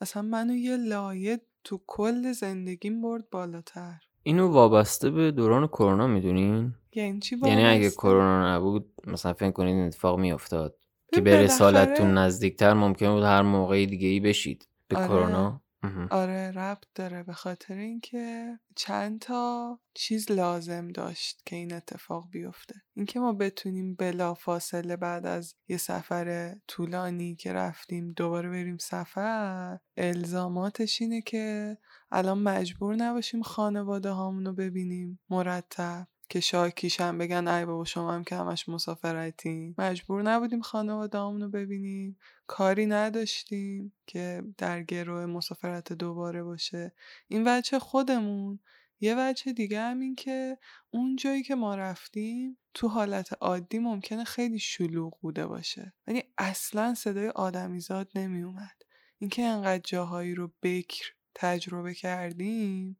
اصلا 0.00 0.22
منو 0.22 0.54
یه 0.54 0.76
لایه 0.76 1.40
تو 1.64 1.80
کل 1.86 2.32
زندگیم 2.32 3.02
برد 3.02 3.30
بالاتر. 3.30 4.00
اینو 4.22 4.48
وابسته 4.48 5.10
به 5.10 5.30
دوران 5.30 5.66
کرونا 5.66 6.06
می‌دونین؟ 6.06 6.74
یعنی 7.00 7.20
چی 7.20 7.36
یعنی 7.42 7.64
اگه؟ 7.64 7.90
کرونا 7.90 8.56
نبود 8.56 8.92
مثلا 9.06 9.32
فکر 9.32 9.50
کنید 9.50 9.74
این 9.76 9.86
اتفاق 9.86 10.18
میافتاد 10.18 10.78
که 11.12 11.20
به 11.20 11.42
رسالتتون 11.42 12.18
نزدیکتر 12.18 12.74
ممکن 12.74 13.14
بود 13.14 13.22
هر 13.22 13.42
موقعی 13.42 13.86
دیگه 13.86 14.08
ای 14.08 14.20
بشید 14.20 14.68
به 14.88 14.96
آره. 14.96 15.08
کرونا. 15.08 15.62
آره 16.10 16.50
ربط 16.50 16.84
داره 16.94 17.22
به 17.22 17.32
خاطر 17.32 17.74
اینکه 17.74 18.58
چند 18.76 19.20
تا 19.20 19.78
چیز 19.94 20.30
لازم 20.30 20.88
داشت 20.88 21.42
که 21.46 21.56
این 21.56 21.72
اتفاق 21.72 22.28
بیفته 22.30 22.74
اینکه 22.96 23.20
ما 23.20 23.32
بتونیم 23.32 23.94
بلا 23.94 24.34
فاصله 24.34 24.96
بعد 24.96 25.26
از 25.26 25.54
یه 25.68 25.76
سفر 25.76 26.54
طولانی 26.68 27.36
که 27.36 27.52
رفتیم 27.52 28.12
دوباره 28.12 28.48
بریم 28.48 28.78
سفر 28.78 29.78
الزاماتش 29.96 31.02
اینه 31.02 31.20
که 31.20 31.76
الان 32.10 32.38
مجبور 32.38 32.94
نباشیم 32.94 33.42
خانواده 33.42 34.10
هامونو 34.10 34.52
ببینیم 34.52 35.20
مرتب 35.30 36.06
که 36.28 36.40
شاکیش 36.40 37.00
هم 37.00 37.18
بگن 37.18 37.48
ای 37.48 37.64
بابا 37.64 37.84
شما 37.84 38.12
هم 38.12 38.24
که 38.24 38.36
همش 38.36 38.68
مسافرتین 38.68 39.74
مجبور 39.78 40.22
نبودیم 40.22 40.60
خانواده 40.60 41.18
رو 41.18 41.48
ببینیم. 41.48 42.18
کاری 42.46 42.86
نداشتیم 42.86 43.92
که 44.06 44.42
در 44.58 44.82
گروه 44.82 45.26
مسافرت 45.26 45.92
دوباره 45.92 46.42
باشه. 46.42 46.92
این 47.28 47.44
بچه 47.44 47.78
خودمون. 47.78 48.58
یه 49.00 49.14
بچه 49.14 49.52
دیگه 49.52 49.80
هم 49.80 50.00
این 50.00 50.14
که 50.14 50.58
اون 50.90 51.16
جایی 51.16 51.42
که 51.42 51.54
ما 51.54 51.74
رفتیم 51.74 52.58
تو 52.74 52.88
حالت 52.88 53.28
عادی 53.40 53.78
ممکنه 53.78 54.24
خیلی 54.24 54.58
شلوغ 54.58 55.20
بوده 55.20 55.46
باشه. 55.46 55.92
ولی 56.06 56.22
اصلا 56.38 56.94
صدای 56.94 57.28
آدمیزاد 57.28 58.08
نمی 58.14 58.42
اومد 58.42 58.82
اینکه 59.18 59.42
انقدر 59.42 59.82
جاهایی 59.84 60.34
رو 60.34 60.52
بکر 60.62 61.12
تجربه 61.34 61.94
کردیم 61.94 62.98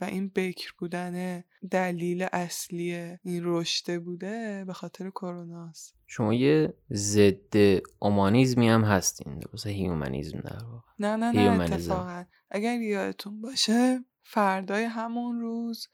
و 0.00 0.04
این 0.04 0.32
بکر 0.34 0.72
بودن 0.78 1.44
دلیل 1.70 2.26
اصلی 2.32 2.92
این 3.22 3.42
رشته 3.44 3.98
بوده 3.98 4.64
به 4.66 4.72
خاطر 4.72 5.10
کروناست. 5.10 5.94
شما 6.06 6.34
یه 6.34 6.74
ضد 6.92 7.80
اومانیزمی 7.98 8.68
هم 8.68 8.84
هستین 8.84 9.42
واسه 9.52 9.70
humanism 9.70 10.38
در 10.38 10.64
واقع. 10.64 10.88
نه 10.98 11.16
نه 11.16 11.32
نه 11.32 11.40
humanism. 11.40 11.92
اتفاقا. 11.92 12.24
اگر 12.50 12.80
یادتون 12.80 13.40
باشه 13.40 14.04
فردای 14.22 14.84
همون 14.84 15.40
روز 15.40 15.88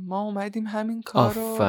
ما 0.00 0.22
اومدیم 0.22 0.66
همین 0.66 1.02
کار 1.02 1.34
رو 1.34 1.62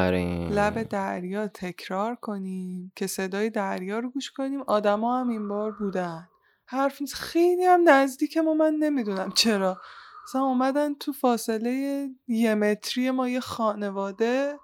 لب 0.53 0.83
دریا 0.83 1.47
تکرار 1.47 2.15
کنیم 2.15 2.91
که 2.95 3.07
صدای 3.07 3.49
دریا 3.49 3.99
رو 3.99 4.09
گوش 4.09 4.31
کنیم. 4.31 4.61
آدما 4.61 5.19
هم 5.19 5.29
این 5.29 5.47
بار 5.47 5.71
بودن. 5.71 6.27
حرف 6.65 7.01
نیست. 7.01 7.13
خیلی 7.13 7.63
هم 7.63 7.89
نزدیک 7.89 8.37
ما 8.37 8.53
من 8.53 8.73
نمی‌دونم 8.73 9.31
چرا. 9.31 9.81
مثلا 10.23 10.41
اومدن 10.41 10.93
تو 10.93 11.13
فاصله 11.13 12.09
یه 12.27 12.55
متری 12.55 13.11
ما 13.11 13.29
یه 13.29 13.39
خانواده 13.39 14.59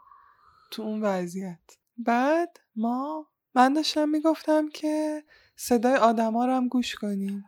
تو 0.72 0.82
اون 0.82 1.02
وضعیت. 1.02 1.78
بعد 1.98 2.58
ما 2.76 3.28
من 3.56 3.74
داشتم 3.74 4.10
می‌گفتم 4.10 4.70
که 4.70 5.24
صدای 5.56 5.96
آدما 5.96 6.46
رو 6.46 6.54
هم 6.54 6.68
گوش 6.68 6.96
کنیم. 6.96 7.46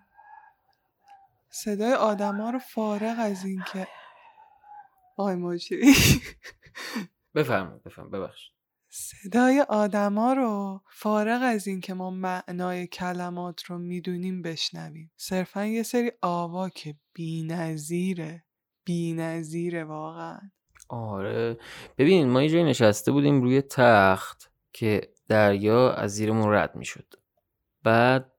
صدای 1.49 1.93
آدما 1.93 2.49
رو 2.49 2.59
فارغ 2.59 3.15
از 3.19 3.45
این 3.45 3.63
که 3.73 3.87
آی 5.17 5.35
مجری 5.35 5.95
بفرمایید 7.35 7.83
بفرمایید 7.83 8.13
ببخشید. 8.15 8.60
صدای 8.93 9.65
آدما 9.69 10.33
رو 10.33 10.81
فارغ 10.89 11.41
از 11.43 11.67
این 11.67 11.81
که 11.81 11.93
ما 11.93 12.09
معنای 12.09 12.87
کلمات 12.87 13.63
رو 13.63 13.77
می‌دونیم 13.77 14.41
بشنویم. 14.41 15.11
صرفا 15.17 15.65
یه 15.65 15.83
سری 15.83 16.11
آوا 16.21 16.69
که 16.69 16.95
بی 17.13 17.43
نظیره 17.43 18.43
بی 18.83 19.13
نظیره 19.13 19.83
واقعا. 19.83 20.39
آره. 20.89 21.57
ببین 21.97 22.29
ما 22.29 22.43
یه 22.43 22.49
جایی 22.49 22.63
نشسته 22.63 23.11
بودیم 23.11 23.41
روی 23.41 23.61
تخت 23.61 24.51
که 24.73 25.01
دریا 25.27 25.93
از 25.93 26.11
زیرمون 26.11 26.53
رد 26.53 26.75
می‌شد. 26.75 27.13
بعد 27.83 28.31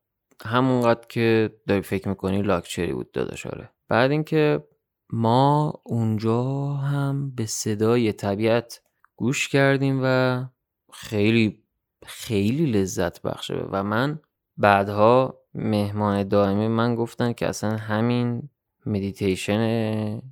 همونقدر 0.44 1.06
که 1.08 1.56
داری 1.66 1.82
فکر 1.82 2.08
می‌کنی 2.08 2.42
لاکچری 2.42 2.92
بود 2.92 3.12
داداش 3.12 3.46
آره. 3.46 3.70
بعد 3.88 4.10
اینکه 4.10 4.64
ما 5.12 5.82
اونجا 5.84 6.72
هم 6.74 7.34
به 7.34 7.46
صدای 7.46 8.12
طبیعت 8.12 8.81
گوش 9.22 9.48
کردیم 9.48 10.00
و 10.02 10.44
خیلی 10.92 11.64
خیلی 12.06 12.66
لذت 12.66 13.22
بخشه. 13.22 13.54
و 13.54 13.82
من 13.82 14.20
بعدها 14.56 15.38
مهمان 15.54 16.28
دائمی 16.28 16.68
من 16.68 16.94
گفتن 16.94 17.32
که 17.32 17.46
اصلا 17.48 17.76
همین 17.76 18.48
مدیتیشن 18.86 20.22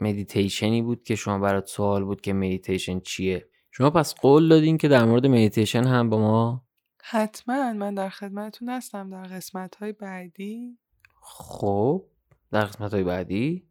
مدیتیشنی 0.00 0.82
بود 0.82 1.02
که 1.02 1.14
شما 1.14 1.38
برات 1.38 1.66
سوال 1.66 2.04
بود 2.04 2.20
که 2.20 2.32
مدیتیشن 2.32 3.00
چیه. 3.00 3.48
شما 3.70 3.90
پس 3.90 4.14
قول 4.14 4.48
دادین 4.48 4.78
که 4.78 4.88
در 4.88 5.04
مورد 5.04 5.26
مدیتیشن 5.26 5.84
هم 5.84 6.10
با 6.10 6.18
ما 6.18 6.64
حتما. 7.02 7.72
من 7.72 7.94
در 7.94 8.08
خدمتتون 8.08 8.68
هستم. 8.68 9.10
در 9.10 9.22
قسمت 9.22 9.74
های 9.74 9.92
بعدی. 9.92 10.78
خب. 11.22 12.04
در 12.52 12.64
قسمت 12.64 12.94
های 12.94 13.04
بعدی؟ 13.04 13.68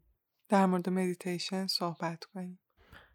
در 0.49 0.65
مورد 0.65 0.89
مدیتیشن 0.89 1.67
صحبت 1.67 2.23
کنیم. 2.23 2.59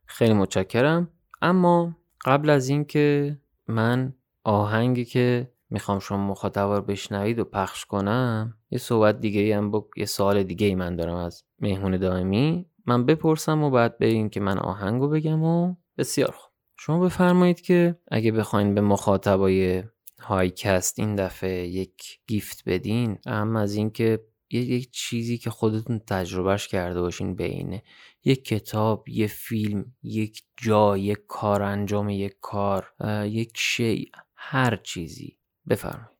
خیلی 0.07 0.33
متشکرم. 0.33 1.11
اما 1.45 1.97
قبل 2.25 2.51
از 2.51 2.69
اینکه 2.69 3.37
من 3.69 4.15
آهنگی 4.45 5.05
که 5.05 5.53
می‌خوام 5.71 5.99
شما 5.99 6.27
مخاطبا 6.27 6.77
رو 6.77 6.83
بشنوید 6.83 7.39
و 7.39 7.45
پخش 7.45 7.85
کنم 7.85 8.55
یه 8.71 8.79
صحبت 8.79 9.21
دیگه 9.21 9.41
ای 9.41 9.53
هم 9.53 9.71
با... 9.71 9.89
یه 9.97 10.05
سوال 10.05 10.43
دیگه 10.43 10.67
ای 10.67 10.75
من 10.75 10.97
دارم 10.97 11.17
از 11.17 11.45
مهمون 11.61 11.97
دائمی. 11.97 12.67
من 12.87 13.07
بپرسم 13.07 13.63
و 13.63 13.71
بعد 13.71 13.99
بریم 13.99 14.29
که 14.29 14.41
من 14.41 14.59
آهنگو 14.59 15.09
بگم 15.09 15.43
و 15.43 15.75
بسیار 15.99 16.31
خوب. 16.31 16.53
شما 16.79 17.01
بفرمایید 17.01 17.61
که 17.61 17.99
اگه 18.09 18.33
بخواین 18.33 18.75
به 18.75 18.81
مخاطبای 18.81 19.83
هایکست 20.21 20.99
این 20.99 21.15
دفعه 21.15 21.67
یک 21.67 22.21
gift 22.27 22.63
بدین 22.67 23.19
اعم 23.27 23.57
از 23.57 23.75
اینکه 23.75 24.21
یک 24.59 24.91
چیزی 24.91 25.39
که 25.39 25.51
خودتون 25.51 25.99
تجربهش 25.99 26.69
کرده 26.69 27.01
باشین 27.01 27.35
بینه 27.37 27.83
یک 28.25 28.45
کتاب 28.45 29.09
یه 29.09 29.27
فیلم 29.27 29.95
یک 30.03 30.43
جا 30.57 30.97
یک 30.97 31.19
کار 31.29 31.63
انجام 31.63 32.09
یک 32.09 32.37
کار 32.41 32.93
یک 33.25 33.53
شی 33.57 34.11
هر 34.35 34.77
چیزی. 34.77 35.39
بفرمایید. 35.69 36.14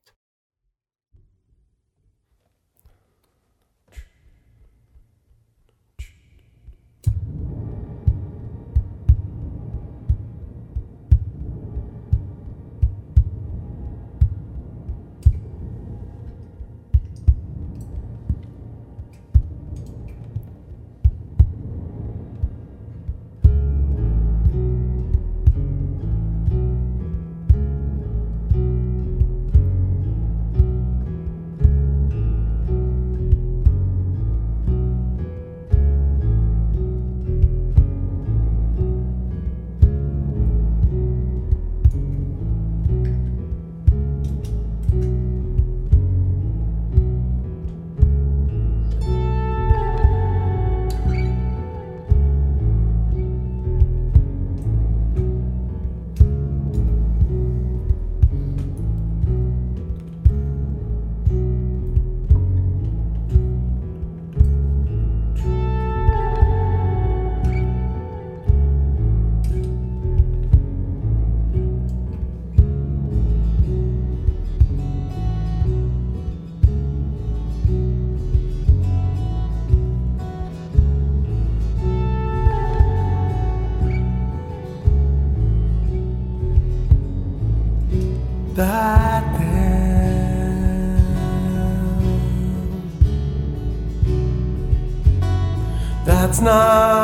It's 96.35 96.41
not. 96.41 96.94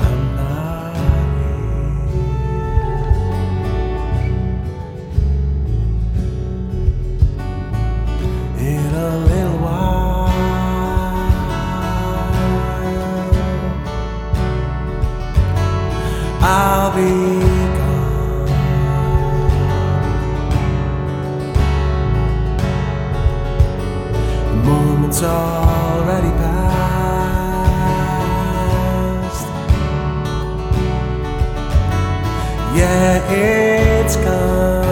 I'm 0.00 0.36
not 0.36 0.96
here. 1.36 2.26
In 8.58 8.94
a 8.94 9.16
little 9.18 9.58
while, 9.58 10.28
I'll 16.42 16.90
be 16.96 17.35
already 25.26 26.30
past. 26.40 26.66
Yeah, 32.76 33.32
it's 33.32 34.16
gone. 34.16 34.86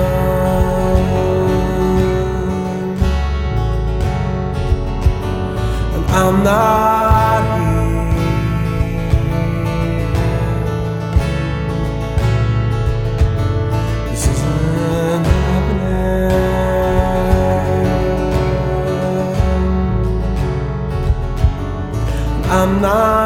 And 5.95 6.05
I'm 6.11 6.37
not 6.45 6.94
not 22.85 23.24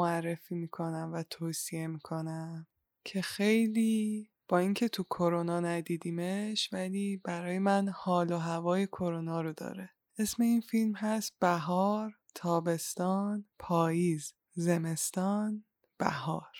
معرفی 0.00 0.54
می‌کنم 0.54 1.10
و 1.14 1.22
توصیه 1.22 1.86
می‌کنم 1.86 2.66
که 3.04 3.22
خیلی 3.22 4.30
با 4.48 4.58
اینکه 4.58 4.88
تو 4.88 5.02
کرونا 5.02 5.60
ندیدیمش 5.60 6.68
ولی 6.72 7.16
برای 7.24 7.58
من 7.58 7.88
حال 7.88 8.32
و 8.32 8.36
هوای 8.36 8.86
کرونا 8.86 9.40
رو 9.40 9.52
داره. 9.52 9.90
اسم 10.18 10.42
این 10.42 10.60
فیلم 10.60 10.94
هست 10.94 11.32
بهار 11.40 12.16
تابستان 12.34 13.44
پاییز 13.58 14.34
زمستان 14.52 15.64
بهار. 15.98 16.52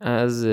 از 0.00 0.44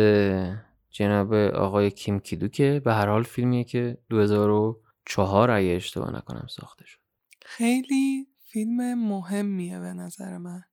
جناب 0.89 1.33
آقای 1.33 1.91
کیم 1.91 2.19
کیدو 2.19 2.79
به 2.79 2.93
هر 2.93 3.07
حال 3.07 3.23
فیلمیه 3.23 3.63
که 3.63 3.97
2004 4.09 5.51
اگه 5.51 5.67
اشتباه 5.67 6.15
نکنم 6.15 6.47
ساخته 6.49 6.85
شد. 6.85 6.99
خیلی 7.41 8.27
فیلم 8.37 8.93
مهمیه 8.93 9.79
به 9.79 9.93
نظر 9.93 10.37
من. 10.37 10.63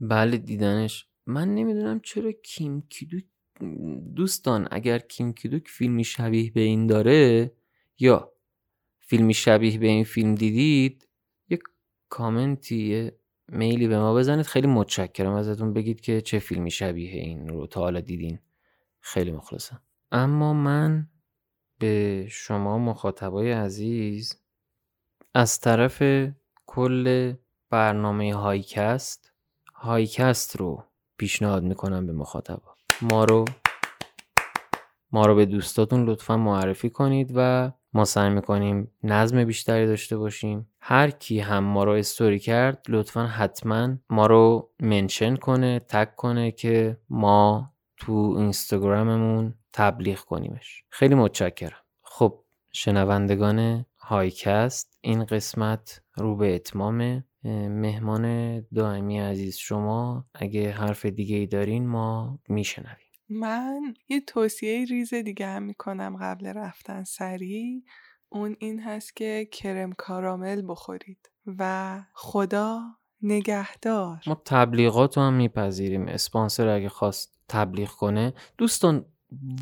بله 0.00 0.36
دیدنش. 0.36 1.06
من 1.26 1.54
نمی‌دونم 1.54 2.00
چرا 2.00 2.32
کیم 2.32 2.82
کیدوک 2.88 3.24
دوستان 4.16 4.68
اگر 4.70 4.98
کیم 4.98 5.32
کیدوک 5.32 5.68
فیلمی 5.68 6.04
شبیه 6.04 6.52
به 6.52 6.60
این 6.60 6.86
داره 6.86 7.52
یا 7.98 8.32
فیلمی 9.00 9.34
شبیه 9.34 9.78
به 9.78 9.86
این 9.86 10.04
فیلم 10.04 10.34
دیدید 10.34 11.08
یه 11.48 11.58
کامنتی 12.08 12.76
یه 12.76 13.18
میلی 13.48 13.88
به 13.88 13.98
ما 13.98 14.14
بزنید. 14.14 14.46
خیلی 14.46 14.66
متشکرم 14.66 15.32
ازتون 15.32 15.72
بگید 15.72 16.00
که 16.00 16.20
چه 16.20 16.38
فیلمی 16.38 16.70
شبیه 16.70 17.10
این 17.10 17.48
رو 17.48 17.66
تا 17.66 17.80
حالا 17.80 18.00
دیدین. 18.00 18.38
خیلی 19.00 19.32
مخلصم. 19.32 19.82
اما 20.12 20.52
من 20.52 21.08
به 21.78 22.26
شما 22.30 22.78
مخاطبای 22.78 23.52
عزیز 23.52 24.42
از 25.34 25.60
طرف 25.60 26.02
کل 26.66 27.34
برنامه 27.70 28.34
هایکست 28.34 29.29
هایکست 29.82 30.56
رو 30.56 30.84
پیشنهاد 31.16 31.62
می‌کنم 31.62 32.06
به 32.06 32.12
مخاطبا. 32.12 32.76
ما 33.02 33.24
رو 33.24 33.44
ما 35.12 35.26
رو 35.26 35.34
به 35.34 35.46
دوستاتون 35.46 36.04
لطفا 36.04 36.36
معرفی 36.36 36.90
کنید 36.90 37.32
و 37.34 37.72
ما 37.92 38.04
سعی 38.04 38.30
می‌کنیم 38.30 38.90
نظم 39.02 39.44
بیشتری 39.44 39.86
داشته 39.86 40.16
باشیم. 40.16 40.68
هر 40.80 41.10
کی 41.10 41.40
هم 41.40 41.64
ما 41.64 41.84
رو 41.84 41.92
استوری 41.92 42.38
کرد 42.38 42.84
لطفا 42.88 43.26
حتما 43.26 43.96
ما 44.10 44.26
رو 44.26 44.70
mention 44.80 45.36
کنه 45.36 45.78
tag 45.78 46.16
کنه 46.16 46.50
که 46.50 46.98
ما 47.10 47.72
تو 47.96 48.34
اینستاگراممون 48.38 49.54
تبلیغ 49.72 50.20
کنیمش. 50.20 50.84
خیلی 50.88 51.14
متشکرم. 51.14 51.82
خب 52.02 52.40
شنوندگان 52.72 53.86
هایکست 53.98 54.98
این 55.00 55.24
قسمت 55.24 56.02
رو 56.16 56.36
به 56.36 56.54
اتمام 56.54 57.24
مهمان 57.44 58.60
دائمی 58.60 59.18
عزیز 59.18 59.56
شما 59.56 60.24
اگه 60.34 60.70
حرف 60.70 61.06
دیگه 61.06 61.36
ای 61.36 61.46
دارین 61.46 61.86
ما 61.86 62.38
میشنویم. 62.48 63.06
من 63.28 63.94
یه 64.08 64.20
توصیه 64.20 64.84
ریز 64.84 65.14
دیگه 65.14 65.46
هم 65.46 65.62
می‌کنم 65.62 66.16
قبل 66.20 66.46
رفتن 66.46 67.04
سریع 67.04 67.82
اون 68.28 68.56
این 68.58 68.80
هست 68.80 69.16
که 69.16 69.48
کرم 69.52 69.92
کارامل 69.92 70.62
بخورید 70.68 71.30
و 71.46 72.02
خدا 72.12 72.80
نگهدار. 73.22 74.22
ما 74.26 74.42
تبلیغات 74.44 75.16
رو 75.16 75.22
هم 75.22 75.34
میپذیریم. 75.34 76.08
اسپانسر 76.08 76.68
اگه 76.68 76.88
خواست 76.88 77.38
تبلیغ 77.48 77.88
کنه 77.88 78.32
دوستان 78.58 79.04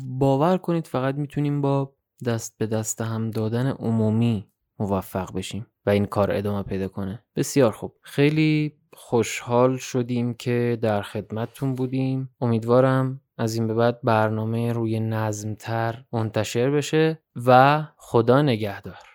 باور 0.05 0.57
کنید 0.57 0.87
فقط 0.87 1.15
می‌تونیم 1.15 1.61
با 1.61 1.95
دست 2.25 2.57
به 2.57 2.67
دست 2.67 3.01
هم 3.01 3.31
دادن 3.31 3.67
عمومی 3.67 4.47
موفق 4.79 5.33
بشیم. 5.33 5.67
این 5.89 6.05
کار 6.05 6.31
ادامه 6.31 6.63
پیدا 6.63 6.87
کنه. 6.87 7.23
بسیار 7.35 7.71
خوب. 7.71 7.93
خیلی 8.01 8.73
خوشحال 8.93 9.77
شدیم 9.77 10.33
که 10.33 10.77
در 10.81 11.01
خدمتتون 11.01 11.75
بودیم. 11.75 12.29
امیدوارم 12.41 13.21
از 13.37 13.55
این 13.55 13.67
به 13.67 13.73
بعد 13.73 13.99
برنامه 14.03 14.73
روی 14.73 14.99
نظمتر 14.99 16.03
منتشر 16.13 16.69
بشه 16.69 17.19
و 17.45 17.83
خدا 17.97 18.41
نگهدار. 18.41 19.08